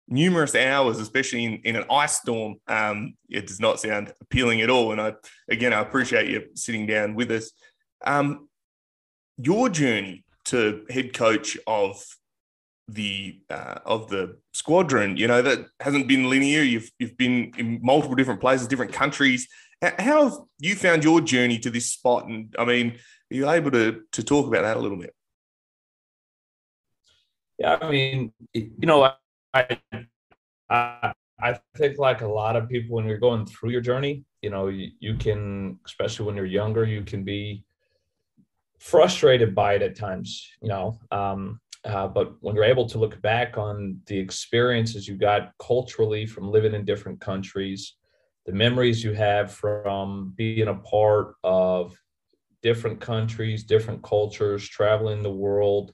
numerous 0.07 0.55
hours, 0.55 0.99
especially 0.99 1.43
in, 1.45 1.61
in 1.63 1.75
an 1.75 1.85
ice 1.89 2.19
storm, 2.19 2.55
um, 2.67 3.15
it 3.29 3.47
does 3.47 3.59
not 3.59 3.79
sound 3.79 4.13
appealing 4.21 4.61
at 4.61 4.69
all. 4.69 4.91
And 4.91 5.01
I 5.01 5.13
again, 5.49 5.73
I 5.73 5.81
appreciate 5.81 6.29
you 6.29 6.47
sitting 6.55 6.85
down 6.85 7.15
with 7.15 7.31
us. 7.31 7.51
Um, 8.05 8.47
your 9.37 9.69
journey 9.69 10.23
to 10.45 10.85
head 10.89 11.13
coach 11.13 11.57
of 11.67 12.03
the 12.87 13.39
uh, 13.49 13.79
of 13.85 14.09
the 14.09 14.37
squadron, 14.53 15.17
you 15.17 15.27
know, 15.27 15.41
that 15.41 15.65
hasn't 15.79 16.07
been 16.07 16.29
linear. 16.29 16.61
You've 16.61 16.89
you've 16.99 17.17
been 17.17 17.51
in 17.57 17.79
multiple 17.83 18.15
different 18.15 18.39
places, 18.39 18.67
different 18.67 18.93
countries. 18.93 19.47
How 19.81 20.29
have 20.29 20.37
you 20.59 20.75
found 20.75 21.03
your 21.03 21.21
journey 21.21 21.59
to 21.59 21.69
this 21.69 21.91
spot? 21.91 22.27
And 22.27 22.55
I 22.57 22.65
mean, 22.65 22.97
are 23.31 23.35
you 23.35 23.49
able 23.49 23.71
to 23.71 24.01
to 24.13 24.23
talk 24.23 24.47
about 24.47 24.63
that 24.63 24.77
a 24.77 24.79
little 24.79 24.97
bit? 24.97 25.13
Yeah, 27.59 27.77
I 27.81 27.89
mean, 27.89 28.33
you 28.53 28.71
know, 28.81 29.11
I 30.69 31.13
I 31.39 31.59
think 31.75 31.97
like 31.99 32.21
a 32.21 32.27
lot 32.27 32.55
of 32.55 32.67
people 32.67 32.95
when 32.95 33.05
you're 33.05 33.17
going 33.17 33.45
through 33.45 33.69
your 33.69 33.81
journey, 33.81 34.23
you 34.41 34.49
know, 34.49 34.67
you, 34.67 34.89
you 34.99 35.15
can, 35.15 35.79
especially 35.85 36.25
when 36.25 36.35
you're 36.35 36.45
younger, 36.45 36.83
you 36.83 37.03
can 37.03 37.23
be 37.23 37.63
frustrated 38.79 39.53
by 39.53 39.75
it 39.75 39.81
at 39.81 39.95
times, 39.95 40.49
you 40.61 40.69
know. 40.69 40.99
Um, 41.11 41.59
uh, 41.85 42.07
but 42.07 42.35
when 42.41 42.55
you're 42.55 42.65
able 42.65 42.87
to 42.89 42.97
look 42.97 43.21
back 43.21 43.57
on 43.57 43.99
the 44.07 44.17
experiences 44.17 45.07
you 45.07 45.15
got 45.15 45.51
culturally 45.59 46.25
from 46.25 46.49
living 46.49 46.73
in 46.73 46.85
different 46.85 47.21
countries, 47.21 47.93
the 48.45 48.51
memories 48.51 49.03
you 49.03 49.13
have 49.13 49.51
from 49.51 50.33
being 50.35 50.67
a 50.67 50.75
part 50.75 51.35
of 51.43 51.95
different 52.63 52.99
countries, 52.99 53.63
different 53.63 54.01
cultures, 54.03 54.67
traveling 54.67 55.21
the 55.21 55.31
world, 55.31 55.93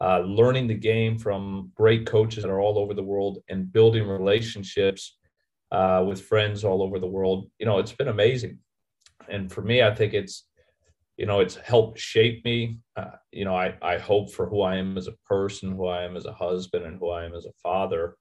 uh, 0.00 0.20
learning 0.20 0.66
the 0.66 0.74
game 0.74 1.18
from 1.18 1.70
great 1.74 2.06
coaches 2.06 2.42
that 2.42 2.50
are 2.50 2.60
all 2.60 2.78
over 2.78 2.94
the 2.94 3.02
world, 3.02 3.38
and 3.48 3.72
building 3.72 4.06
relationships 4.06 5.18
uh, 5.72 6.04
with 6.06 6.22
friends 6.22 6.64
all 6.64 6.82
over 6.82 6.98
the 6.98 7.06
world. 7.06 7.50
You 7.58 7.66
know, 7.66 7.78
it's 7.78 7.92
been 7.92 8.08
amazing. 8.08 8.58
And 9.28 9.52
for 9.52 9.62
me, 9.62 9.82
I 9.82 9.94
think 9.94 10.14
it's 10.14 10.44
you 11.20 11.26
know 11.26 11.40
it's 11.40 11.56
helped 11.56 11.98
shape 11.98 12.42
me 12.46 12.78
uh, 12.96 13.16
you 13.30 13.44
know 13.44 13.54
I, 13.54 13.76
I 13.82 13.98
hope 13.98 14.32
for 14.32 14.48
who 14.48 14.62
i 14.62 14.76
am 14.76 14.96
as 14.96 15.06
a 15.06 15.18
person 15.26 15.70
who 15.70 15.86
i 15.86 16.02
am 16.02 16.16
as 16.16 16.24
a 16.24 16.32
husband 16.32 16.86
and 16.86 16.98
who 16.98 17.10
i 17.10 17.26
am 17.26 17.34
as 17.34 17.44
a 17.44 17.52
father 17.62 18.16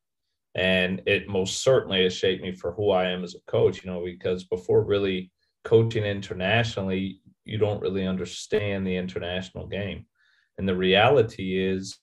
and 0.53 1.01
it 1.05 1.29
most 1.29 1.63
certainly 1.63 2.03
has 2.03 2.13
shaped 2.13 2.43
me 2.43 2.51
for 2.51 2.73
who 2.73 2.91
i 2.91 3.05
am 3.09 3.23
as 3.23 3.35
a 3.35 3.51
coach 3.51 3.85
you 3.85 3.89
know 3.89 4.03
because 4.03 4.43
before 4.43 4.83
really 4.83 5.31
coaching 5.63 6.03
internationally 6.03 7.21
you 7.45 7.57
don't 7.57 7.81
really 7.81 8.05
understand 8.05 8.85
the 8.85 8.97
international 8.97 9.65
game 9.65 10.05
and 10.59 10.69
the 10.69 10.75
reality 10.75 11.57
is 11.57 11.97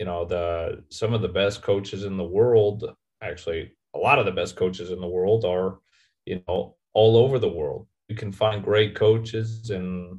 you 0.00 0.06
know 0.06 0.24
the 0.24 0.82
some 0.90 1.12
of 1.12 1.20
the 1.20 1.28
best 1.28 1.60
coaches 1.62 2.04
in 2.04 2.16
the 2.16 2.24
world 2.24 2.84
actually 3.22 3.70
a 3.94 3.98
lot 3.98 4.18
of 4.18 4.24
the 4.24 4.32
best 4.32 4.56
coaches 4.56 4.90
in 4.90 5.00
the 5.00 5.06
world 5.06 5.44
are 5.44 5.78
you 6.24 6.42
know 6.48 6.76
all 6.94 7.18
over 7.18 7.38
the 7.38 7.48
world 7.48 7.86
you 8.08 8.16
can 8.16 8.32
find 8.32 8.64
great 8.64 8.94
coaches 8.94 9.70
in 9.70 10.18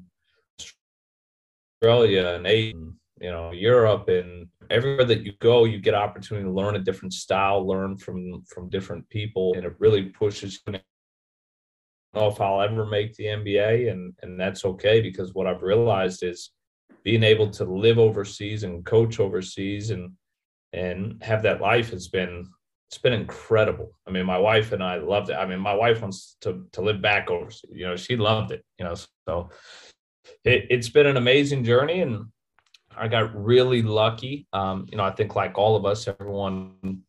Australia 1.81 2.27
and 2.35 2.47
you 3.19 3.31
know, 3.31 3.51
Europe 3.51 4.09
and 4.09 4.47
everywhere 4.69 5.05
that 5.05 5.23
you 5.25 5.33
go, 5.39 5.65
you 5.65 5.79
get 5.79 5.95
opportunity 5.95 6.45
to 6.45 6.51
learn 6.51 6.75
a 6.75 6.79
different 6.79 7.13
style, 7.13 7.65
learn 7.65 7.97
from 7.97 8.43
from 8.47 8.69
different 8.69 9.07
people, 9.09 9.53
and 9.55 9.65
it 9.65 9.75
really 9.79 10.03
pushes 10.03 10.59
you. 10.67 10.73
know 12.13 12.27
if 12.27 12.39
I'll 12.39 12.61
ever 12.61 12.85
make 12.85 13.15
the 13.15 13.25
NBA, 13.25 13.91
and 13.91 14.13
and 14.21 14.39
that's 14.39 14.65
okay 14.65 15.01
because 15.01 15.33
what 15.33 15.47
I've 15.47 15.63
realized 15.63 16.23
is 16.23 16.51
being 17.03 17.23
able 17.23 17.49
to 17.49 17.63
live 17.63 17.99
overseas 17.99 18.63
and 18.63 18.85
coach 18.85 19.19
overseas 19.19 19.91
and 19.91 20.11
and 20.73 21.21
have 21.23 21.43
that 21.43 21.61
life 21.61 21.91
has 21.91 22.07
been 22.07 22.45
it's 22.89 22.97
been 22.97 23.13
incredible. 23.13 23.91
I 24.07 24.11
mean, 24.11 24.25
my 24.25 24.37
wife 24.37 24.71
and 24.71 24.81
I 24.81 24.95
loved 24.95 25.29
it. 25.29 25.33
I 25.33 25.45
mean, 25.45 25.59
my 25.59 25.73
wife 25.73 26.01
wants 26.01 26.37
to 26.41 26.65
to 26.73 26.81
live 26.81 27.01
back 27.01 27.29
overseas. 27.29 27.71
You 27.73 27.87
know, 27.87 27.95
she 27.95 28.15
loved 28.15 28.51
it. 28.51 28.63
You 28.79 28.85
know, 28.85 28.95
so 29.27 29.49
it, 30.43 30.71
has 30.71 30.89
been 30.89 31.05
an 31.05 31.17
amazing 31.17 31.63
journey 31.63 32.01
and 32.01 32.25
I 32.95 33.07
got 33.07 33.35
really 33.35 33.81
lucky. 33.81 34.47
Um, 34.53 34.87
you 34.89 34.97
know, 34.97 35.03
I 35.03 35.11
think 35.11 35.35
like 35.35 35.57
all 35.57 35.75
of 35.75 35.85
us, 35.85 36.07
everyone, 36.07 37.03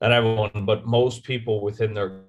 not 0.00 0.12
everyone, 0.12 0.64
but 0.64 0.86
most 0.86 1.24
people 1.24 1.60
within 1.60 1.92
their 1.92 2.22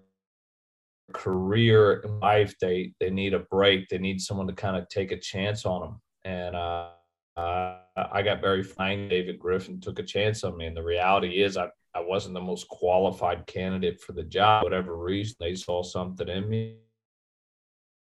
career 1.13 2.03
life, 2.21 2.55
they 2.59 2.93
they 2.99 3.09
need 3.09 3.33
a 3.33 3.39
break. 3.39 3.87
They 3.87 3.97
need 3.97 4.21
someone 4.21 4.47
to 4.47 4.53
kind 4.53 4.75
of 4.75 4.87
take 4.89 5.11
a 5.11 5.19
chance 5.19 5.65
on 5.65 5.81
them. 5.81 6.01
And 6.29 6.55
uh, 6.55 6.89
uh, 7.35 7.77
I 7.95 8.21
got 8.21 8.41
very 8.41 8.61
fine. 8.61 9.09
David 9.09 9.39
Griffin 9.39 9.81
took 9.81 9.97
a 9.97 10.03
chance 10.03 10.43
on 10.43 10.57
me, 10.57 10.67
and 10.67 10.77
the 10.77 10.83
reality 10.83 11.41
is, 11.41 11.57
I 11.57 11.69
I 11.95 12.01
wasn't 12.01 12.35
the 12.35 12.41
most 12.41 12.67
qualified 12.67 13.47
candidate 13.47 13.99
for 13.99 14.13
the 14.13 14.23
job. 14.23 14.63
Whatever 14.63 14.95
reason, 14.95 15.37
they 15.39 15.55
saw 15.55 15.81
something 15.81 16.27
in 16.27 16.47
me, 16.47 16.75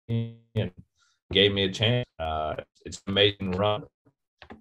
and 0.07 0.71
gave 1.31 1.53
me 1.53 1.63
a 1.63 1.71
chance. 1.71 2.05
Uh, 2.19 2.53
it's 2.85 3.01
an 3.07 3.13
amazing 3.13 3.51
run. 3.51 3.83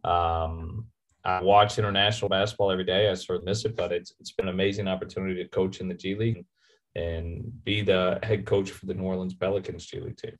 Um, 0.02 0.86
I 1.24 1.42
watch 1.42 1.78
international 1.78 2.30
basketball 2.30 2.70
every 2.70 2.84
day. 2.84 3.10
I 3.10 3.14
sort 3.14 3.40
of 3.40 3.44
miss 3.44 3.66
it, 3.66 3.76
but 3.76 3.92
it's 3.92 4.14
it's 4.18 4.32
been 4.32 4.48
an 4.48 4.54
amazing 4.54 4.88
opportunity 4.88 5.42
to 5.42 5.48
coach 5.50 5.80
in 5.80 5.88
the 5.88 5.94
G 5.94 6.14
League 6.14 6.46
and 6.94 7.52
be 7.64 7.82
the 7.82 8.18
head 8.22 8.46
coach 8.46 8.70
for 8.70 8.86
the 8.86 8.94
New 8.94 9.04
Orleans 9.04 9.34
Pelicans 9.34 9.84
G 9.84 10.00
League 10.00 10.16
team. 10.16 10.36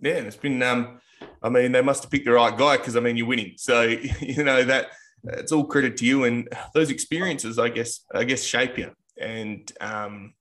Yeah, 0.00 0.16
and 0.16 0.26
it's 0.26 0.36
been. 0.36 0.62
Um, 0.62 1.00
I 1.42 1.48
mean, 1.48 1.72
they 1.72 1.82
must 1.82 2.02
have 2.02 2.10
picked 2.10 2.26
the 2.26 2.32
right 2.32 2.56
guy 2.56 2.76
because 2.76 2.96
I 2.96 3.00
mean, 3.00 3.16
you're 3.16 3.26
winning. 3.26 3.54
So 3.56 3.82
you 4.20 4.44
know 4.44 4.62
that 4.64 4.88
it's 5.24 5.52
all 5.52 5.64
credit 5.64 5.96
to 5.98 6.06
you 6.06 6.24
and 6.24 6.48
those 6.74 6.90
experiences. 6.90 7.58
I 7.58 7.68
guess 7.68 8.00
I 8.14 8.24
guess 8.24 8.42
shape 8.42 8.78
you. 8.78 8.92
And 9.20 9.70
um, 9.80 10.34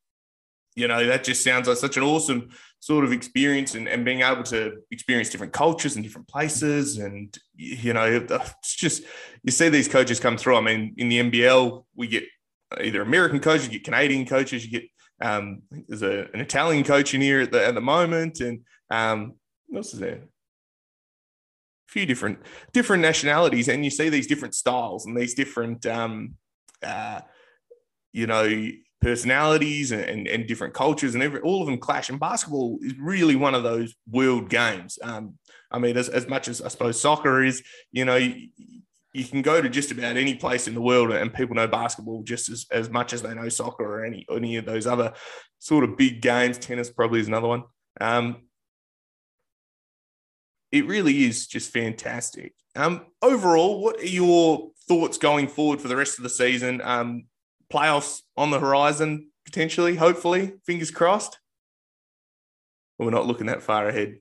you 0.76 0.88
know, 0.88 1.06
that 1.06 1.24
just 1.24 1.44
sounds 1.44 1.68
like 1.68 1.78
such 1.78 1.98
an 1.98 2.04
awesome 2.04 2.50
sort 2.80 3.06
of 3.06 3.12
experience 3.12 3.76
and, 3.76 3.88
and 3.88 4.04
being 4.04 4.22
able 4.22 4.44
to 4.44 4.78
experience 4.92 5.30
different 5.30 5.54
cultures 5.54 5.96
and 5.96 6.04
different 6.04 6.28
places. 6.28 6.98
And, 6.98 7.36
you 7.56 7.94
know, 7.94 8.26
it's 8.30 8.76
just, 8.76 9.04
you 9.44 9.52
see 9.52 9.70
these 9.70 9.88
coaches 9.88 10.20
come 10.20 10.38
through. 10.38 10.58
I 10.58 10.62
mean, 10.62 10.94
in 10.98 11.10
the 11.10 11.20
NBL, 11.20 11.86
we 11.96 12.08
get 12.08 12.24
either 12.82 13.02
American 13.02 13.40
coaches, 13.40 13.68
you 13.68 13.74
get 13.74 13.84
Canadian 13.84 14.26
coaches, 14.26 14.66
you 14.66 14.80
get, 14.80 14.90
um, 15.22 15.62
there's 15.88 16.02
a, 16.02 16.28
an 16.34 16.42
Italian 16.42 16.84
coach 16.84 17.14
in 17.14 17.22
here 17.22 17.42
at 17.42 17.52
the, 17.52 17.66
at 17.66 17.76
the 17.76 17.82
moment. 17.82 18.40
And 18.40 18.62
um, 18.90 19.36
what 19.74 19.80
else 19.80 19.94
is 19.94 20.00
there? 20.00 20.20
A 21.90 21.92
few 21.92 22.06
different, 22.06 22.38
different 22.74 23.02
nationalities. 23.02 23.68
And 23.68 23.84
you 23.84 23.90
see 23.90 24.08
these 24.08 24.28
different 24.28 24.54
styles 24.54 25.08
and 25.08 25.18
these 25.18 25.34
different, 25.34 25.86
um, 25.88 26.36
uh, 26.84 27.22
you 28.12 28.28
know, 28.28 28.70
personalities 29.02 29.92
and, 29.92 30.04
and, 30.04 30.28
and, 30.28 30.48
different 30.48 30.76
cultures 30.76 31.16
and 31.16 31.24
every, 31.24 31.42
all 31.42 31.62
of 31.62 31.66
them 31.66 31.80
clash. 31.80 32.10
And 32.10 32.20
basketball 32.20 32.78
is 32.82 32.94
really 33.00 33.36
one 33.36 33.56
of 33.56 33.64
those 33.64 33.96
world 34.10 34.48
games. 34.48 35.00
Um, 35.02 35.40
I 35.72 35.80
mean, 35.80 35.98
as, 35.98 36.08
as 36.08 36.28
much 36.28 36.48
as 36.48 36.62
I 36.62 36.68
suppose 36.68 37.02
soccer 37.02 37.44
is, 37.44 37.64
you 37.92 38.06
know, 38.06 38.16
you, 38.16 38.50
you, 39.12 39.26
can 39.26 39.42
go 39.42 39.60
to 39.60 39.70
just 39.70 39.92
about 39.92 40.18
any 40.18 40.36
place 40.36 40.68
in 40.68 40.76
the 40.76 40.82
world 40.82 41.12
and 41.12 41.34
people 41.34 41.56
know 41.56 41.68
basketball 41.68 42.22
just 42.24 42.50
as, 42.50 42.68
as 42.72 42.92
much 42.92 43.12
as 43.12 43.24
they 43.24 43.34
know 43.34 43.50
soccer 43.50 43.84
or 43.84 44.06
any, 44.06 44.24
any 44.32 44.56
of 44.58 44.66
those 44.66 44.86
other 44.86 45.14
sort 45.58 45.84
of 45.84 45.98
big 45.98 46.22
games. 46.22 46.60
Tennis 46.60 46.92
probably 46.92 47.20
is 47.20 47.28
another 47.28 47.48
one. 47.48 47.64
Um, 48.00 48.44
it 50.74 50.88
really 50.88 51.26
is 51.26 51.46
just 51.46 51.72
fantastic. 51.72 52.56
Um, 52.76 53.06
overall, 53.22 53.80
what 53.80 54.00
are 54.00 54.08
your 54.08 54.72
thoughts 54.88 55.20
going 55.20 55.48
forward 55.48 55.80
for 55.80 55.88
the 55.88 55.96
rest 55.96 56.18
of 56.18 56.24
the 56.24 56.32
season? 56.32 56.82
Um, 56.84 57.26
playoffs 57.72 58.22
on 58.36 58.50
the 58.50 58.60
horizon 58.60 59.30
potentially, 59.46 59.96
hopefully, 59.96 60.54
fingers 60.66 60.90
crossed. 60.90 61.38
we're 62.98 63.12
not 63.12 63.28
looking 63.28 63.46
that 63.48 63.62
far 63.62 63.88
ahead. 63.88 64.16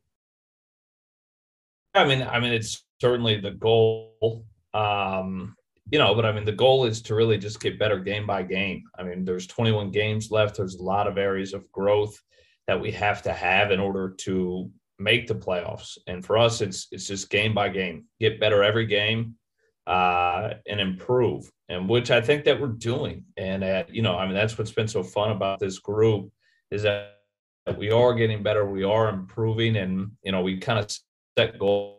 I 1.95 2.05
mean, 2.05 2.21
I 2.21 2.39
mean, 2.39 2.53
it's 2.53 2.85
certainly 3.01 3.41
the 3.41 3.53
goal. 3.53 4.45
Um, 4.75 5.57
you 5.91 5.99
know, 5.99 6.15
but 6.15 6.27
I 6.27 6.33
mean, 6.33 6.45
the 6.45 6.53
goal 6.53 6.85
is 6.85 7.01
to 7.03 7.15
really 7.15 7.39
just 7.39 7.61
get 7.61 7.79
better 7.79 7.99
game 7.99 8.27
by 8.27 8.43
game. 8.43 8.83
I 8.99 9.05
mean, 9.05 9.25
there's 9.25 9.47
21 9.47 9.91
games 9.91 10.31
left. 10.31 10.59
There's 10.59 10.75
a 10.75 10.83
lot 10.83 11.07
of 11.07 11.17
areas 11.17 11.55
of 11.55 11.71
growth 11.73 12.21
that 12.67 12.81
we 12.81 12.91
have 12.93 13.23
to 13.23 13.33
have 13.33 13.71
in 13.71 13.81
order 13.81 14.11
to 14.19 14.71
make 14.99 15.27
the 15.27 15.35
playoffs. 15.35 15.99
And 16.07 16.25
for 16.25 16.39
us, 16.39 16.61
it's 16.61 16.89
it's 16.91 17.07
just 17.07 17.31
game 17.31 17.55
by 17.55 17.69
game, 17.69 18.05
get 18.21 18.41
better 18.41 18.63
every 18.63 18.87
game, 18.87 19.37
uh, 19.87 20.55
and 20.67 20.81
improve, 20.81 21.51
and 21.69 21.89
which 21.89 22.11
I 22.11 22.21
think 22.21 22.45
that 22.45 22.61
we're 22.61 22.69
doing. 22.69 23.25
And 23.37 23.65
at, 23.65 23.95
you 23.95 24.03
know, 24.03 24.17
I 24.17 24.27
mean, 24.27 24.35
that's 24.35 24.57
what's 24.59 24.73
been 24.73 24.89
so 24.89 25.03
fun 25.03 25.33
about 25.33 25.59
this 25.59 25.79
group 25.79 26.31
is 26.71 26.83
that 26.83 27.19
we 27.77 27.91
are 27.91 28.15
getting 28.15 28.43
better, 28.43 28.65
we 28.65 28.85
are 28.85 29.09
improving, 29.09 29.77
and 29.77 30.13
you 30.23 30.33
know, 30.33 30.43
we 30.43 30.59
kind 30.59 30.79
of 30.79 30.91
set 31.39 31.59
goals 31.59 31.99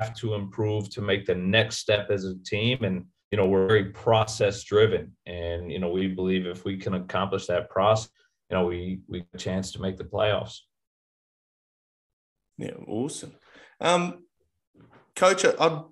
have 0.00 0.14
to 0.16 0.34
improve 0.34 0.90
to 0.90 1.00
make 1.00 1.26
the 1.26 1.34
next 1.34 1.78
step 1.78 2.10
as 2.10 2.24
a 2.24 2.34
team 2.44 2.82
and 2.82 3.04
you 3.30 3.38
know 3.38 3.46
we're 3.46 3.66
very 3.66 3.86
process 3.86 4.64
driven 4.64 5.12
and 5.26 5.70
you 5.70 5.78
know 5.78 5.88
we 5.88 6.08
believe 6.08 6.46
if 6.46 6.64
we 6.64 6.76
can 6.76 6.94
accomplish 6.94 7.46
that 7.46 7.70
process 7.70 8.10
you 8.50 8.56
know 8.56 8.66
we 8.66 9.00
we 9.06 9.24
chance 9.38 9.70
to 9.70 9.80
make 9.80 9.96
the 9.96 10.04
playoffs 10.04 10.58
yeah 12.58 12.74
awesome 12.86 13.32
um 13.80 14.24
coach 15.14 15.44
i'm 15.58 15.84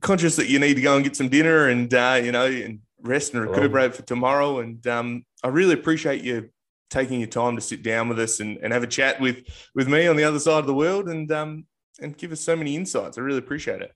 conscious 0.00 0.36
that 0.36 0.48
you 0.48 0.58
need 0.58 0.74
to 0.74 0.80
go 0.80 0.94
and 0.94 1.04
get 1.04 1.16
some 1.16 1.28
dinner 1.28 1.68
and 1.68 1.92
uh, 1.92 2.20
you 2.22 2.32
know 2.32 2.46
and 2.46 2.80
rest 3.02 3.34
and 3.34 3.42
recuperate 3.42 3.94
for 3.94 4.02
tomorrow. 4.02 4.60
And 4.60 4.86
um, 4.86 5.24
I 5.42 5.48
really 5.48 5.74
appreciate 5.74 6.22
you 6.22 6.50
taking 6.90 7.20
your 7.20 7.28
time 7.28 7.56
to 7.56 7.62
sit 7.62 7.82
down 7.82 8.08
with 8.08 8.18
us 8.18 8.40
and, 8.40 8.58
and 8.58 8.72
have 8.72 8.82
a 8.82 8.86
chat 8.86 9.20
with 9.20 9.44
with 9.74 9.88
me 9.88 10.06
on 10.06 10.16
the 10.16 10.24
other 10.24 10.38
side 10.38 10.58
of 10.58 10.66
the 10.66 10.74
world 10.74 11.08
and 11.08 11.30
um, 11.32 11.66
and 12.00 12.16
give 12.16 12.32
us 12.32 12.40
so 12.40 12.56
many 12.56 12.76
insights. 12.76 13.18
I 13.18 13.22
really 13.22 13.38
appreciate 13.38 13.82
it. 13.82 13.92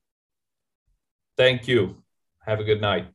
Thank 1.37 1.69
you. 1.69 2.03
Have 2.47 2.61
a 2.61 2.65
good 2.65 2.81
night. 2.81 3.09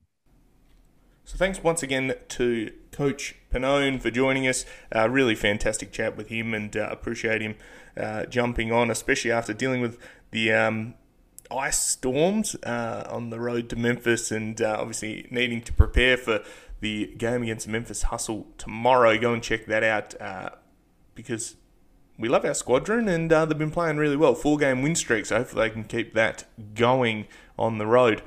So 1.25 1.37
thanks 1.37 1.63
once 1.63 1.81
again 1.81 2.13
to 2.29 2.71
Coach 2.91 3.35
Pannone 3.51 3.99
for 3.99 4.11
joining 4.11 4.47
us. 4.47 4.63
Uh, 4.95 5.09
really 5.09 5.33
fantastic 5.33 5.91
chat 5.91 6.15
with 6.15 6.29
him, 6.29 6.53
and 6.53 6.75
uh, 6.77 6.87
appreciate 6.91 7.41
him 7.41 7.55
uh, 7.97 8.25
jumping 8.25 8.71
on, 8.71 8.89
especially 8.91 9.31
after 9.31 9.53
dealing 9.53 9.81
with 9.81 9.97
the 10.31 10.51
um, 10.51 10.95
ice 11.51 11.79
storms 11.79 12.55
uh, 12.63 13.07
on 13.09 13.29
the 13.29 13.39
road 13.39 13.69
to 13.69 13.75
Memphis 13.75 14.31
and 14.31 14.61
uh, 14.61 14.77
obviously 14.79 15.27
needing 15.31 15.61
to 15.61 15.73
prepare 15.73 16.17
for 16.17 16.43
the 16.81 17.13
game 17.17 17.43
against 17.43 17.67
Memphis 17.67 18.03
Hustle 18.03 18.47
tomorrow. 18.57 19.17
Go 19.17 19.33
and 19.33 19.41
check 19.41 19.65
that 19.67 19.83
out 19.83 20.19
uh, 20.21 20.49
because 21.13 21.55
we 22.17 22.29
love 22.29 22.45
our 22.45 22.53
squadron 22.53 23.07
and 23.07 23.31
uh, 23.31 23.45
they've 23.45 23.57
been 23.57 23.71
playing 23.71 23.97
really 23.97 24.15
well. 24.15 24.35
Four 24.35 24.57
game 24.57 24.81
win 24.81 24.95
streak, 24.95 25.25
so 25.25 25.37
hopefully 25.37 25.67
they 25.67 25.73
can 25.73 25.83
keep 25.83 26.13
that 26.13 26.45
going 26.73 27.27
on 27.57 27.77
the 27.77 27.87
road. 27.87 28.21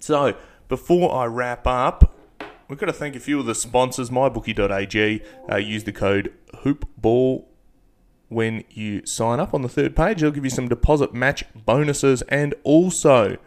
So 0.00 0.36
before 0.68 1.12
I 1.12 1.26
wrap 1.26 1.66
up, 1.66 2.14
we've 2.68 2.78
got 2.78 2.86
to 2.86 2.92
thank 2.92 3.16
a 3.16 3.20
few 3.20 3.40
of 3.40 3.46
the 3.46 3.54
sponsors. 3.54 4.10
MyBookie.ag. 4.10 5.22
Uh, 5.50 5.56
use 5.56 5.84
the 5.84 5.92
code 5.92 6.32
HoopBall 6.62 7.44
when 8.28 8.64
you 8.70 9.04
sign 9.06 9.40
up 9.40 9.54
on 9.54 9.62
the 9.62 9.68
third 9.68 9.96
page. 9.96 10.20
They'll 10.20 10.30
give 10.30 10.44
you 10.44 10.50
some 10.50 10.68
deposit 10.68 11.14
match 11.14 11.44
bonuses 11.54 12.22
and 12.22 12.54
also 12.62 13.38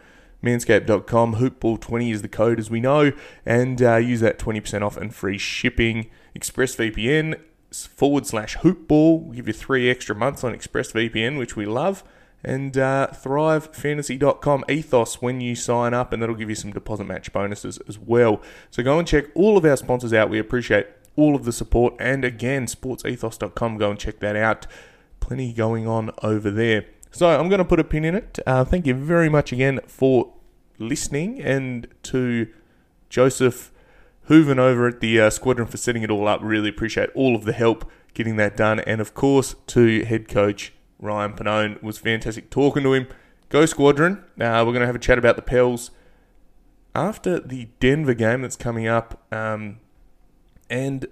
manscaped.com. 0.42 1.36
Hoopball20 1.36 2.12
is 2.12 2.22
the 2.22 2.28
code, 2.28 2.58
as 2.58 2.70
we 2.70 2.80
know, 2.80 3.12
and 3.46 3.82
uh, 3.82 3.96
use 3.96 4.20
that 4.20 4.38
20% 4.38 4.82
off 4.82 4.96
and 4.96 5.14
free 5.14 5.38
shipping. 5.38 6.10
ExpressVPN 6.36 7.38
forward 7.72 8.26
slash 8.26 8.56
hoopball 8.58 9.24
will 9.24 9.32
give 9.32 9.46
you 9.46 9.52
three 9.52 9.90
extra 9.90 10.14
months 10.14 10.44
on 10.44 10.54
ExpressVPN, 10.54 11.38
which 11.38 11.56
we 11.56 11.64
love. 11.64 12.02
And 12.44 12.76
uh, 12.76 13.08
thrivefantasy.com 13.12 14.64
ethos 14.68 15.22
when 15.22 15.40
you 15.40 15.54
sign 15.54 15.94
up, 15.94 16.12
and 16.12 16.20
that'll 16.20 16.34
give 16.34 16.48
you 16.48 16.56
some 16.56 16.72
deposit 16.72 17.04
match 17.04 17.32
bonuses 17.32 17.78
as 17.86 18.00
well. 18.00 18.42
So 18.70 18.82
go 18.82 18.98
and 18.98 19.06
check 19.06 19.26
all 19.36 19.56
of 19.56 19.64
our 19.64 19.76
sponsors 19.76 20.12
out. 20.12 20.28
We 20.28 20.40
appreciate 20.40 20.88
all 21.16 21.34
of 21.34 21.44
the 21.44 21.52
support. 21.52 21.94
And 21.98 22.24
again, 22.24 22.66
sportsethos.com, 22.66 23.78
go 23.78 23.90
and 23.90 23.98
check 23.98 24.20
that 24.20 24.36
out. 24.36 24.66
Plenty 25.20 25.52
going 25.52 25.86
on 25.86 26.10
over 26.22 26.50
there. 26.50 26.86
So 27.10 27.28
I'm 27.28 27.48
going 27.48 27.58
to 27.58 27.64
put 27.64 27.78
a 27.78 27.84
pin 27.84 28.04
in 28.04 28.14
it. 28.14 28.38
Uh, 28.46 28.64
thank 28.64 28.86
you 28.86 28.94
very 28.94 29.28
much 29.28 29.52
again 29.52 29.80
for 29.86 30.32
listening 30.78 31.40
and 31.40 31.86
to 32.04 32.48
Joseph 33.08 33.70
Hooven 34.24 34.58
over 34.58 34.88
at 34.88 35.00
the 35.00 35.20
uh, 35.20 35.30
squadron 35.30 35.68
for 35.68 35.76
setting 35.76 36.02
it 36.02 36.10
all 36.10 36.26
up. 36.26 36.40
Really 36.42 36.70
appreciate 36.70 37.10
all 37.14 37.36
of 37.36 37.44
the 37.44 37.52
help 37.52 37.90
getting 38.14 38.36
that 38.36 38.56
done. 38.56 38.80
And 38.80 39.00
of 39.00 39.14
course, 39.14 39.54
to 39.68 40.04
head 40.04 40.28
coach 40.28 40.72
Ryan 40.98 41.32
Pannone. 41.34 41.76
It 41.76 41.82
was 41.82 41.98
fantastic 41.98 42.48
talking 42.48 42.82
to 42.84 42.94
him. 42.94 43.08
Go 43.50 43.66
squadron. 43.66 44.24
Uh, 44.40 44.64
we're 44.64 44.72
going 44.72 44.80
to 44.80 44.86
have 44.86 44.94
a 44.94 45.00
chat 45.00 45.18
about 45.18 45.36
the 45.36 45.42
Pels 45.42 45.90
after 46.94 47.40
the 47.40 47.68
Denver 47.80 48.14
game 48.14 48.42
that's 48.42 48.56
coming 48.56 48.86
up. 48.86 49.26
Um, 49.32 49.80
and 50.72 51.06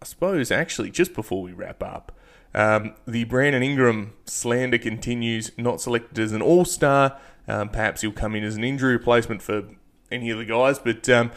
I 0.00 0.04
suppose 0.04 0.52
actually, 0.52 0.90
just 0.90 1.12
before 1.12 1.42
we 1.42 1.52
wrap 1.52 1.82
up, 1.82 2.12
um, 2.54 2.94
the 3.04 3.24
Brandon 3.24 3.64
Ingram 3.64 4.12
slander 4.24 4.78
continues. 4.78 5.50
Not 5.58 5.80
selected 5.80 6.16
as 6.20 6.30
an 6.30 6.40
All 6.40 6.64
Star. 6.64 7.18
Um, 7.48 7.68
perhaps 7.68 8.02
he'll 8.02 8.12
come 8.12 8.36
in 8.36 8.44
as 8.44 8.54
an 8.54 8.62
injury 8.62 8.92
replacement 8.92 9.42
for 9.42 9.64
any 10.10 10.30
of 10.30 10.38
the 10.38 10.44
guys, 10.44 10.78
but 10.78 11.08
um, 11.08 11.32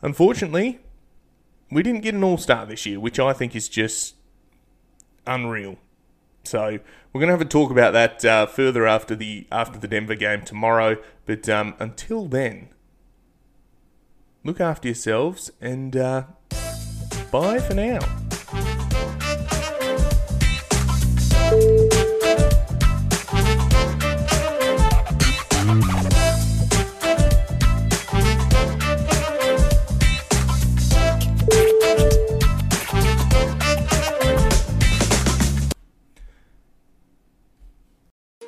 unfortunately, 0.00 0.78
we 1.72 1.82
didn't 1.82 2.02
get 2.02 2.14
an 2.14 2.22
All 2.22 2.38
Star 2.38 2.66
this 2.66 2.86
year, 2.86 3.00
which 3.00 3.18
I 3.18 3.32
think 3.32 3.56
is 3.56 3.68
just 3.68 4.14
unreal. 5.26 5.76
So 6.44 6.78
we're 7.12 7.20
going 7.20 7.28
to 7.28 7.32
have 7.32 7.40
a 7.40 7.44
talk 7.44 7.72
about 7.72 7.92
that 7.94 8.24
uh, 8.24 8.46
further 8.46 8.86
after 8.86 9.16
the 9.16 9.48
after 9.50 9.76
the 9.76 9.88
Denver 9.88 10.14
game 10.14 10.42
tomorrow. 10.42 10.98
But 11.26 11.48
um, 11.48 11.74
until 11.80 12.26
then, 12.26 12.68
look 14.44 14.60
after 14.60 14.88
yourselves, 14.88 15.50
and 15.60 15.96
uh, 15.96 16.24
bye 17.30 17.58
for 17.58 17.74
now. 17.74 17.98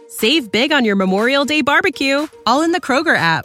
Save 0.09 0.51
big 0.51 0.73
on 0.73 0.87
your 0.87 0.97
Memorial 0.97 1.45
Day 1.45 1.61
barbecue, 1.61 2.27
all 2.47 2.63
in 2.63 2.73
the 2.73 2.81
Kroger 2.81 3.15
app. 3.15 3.45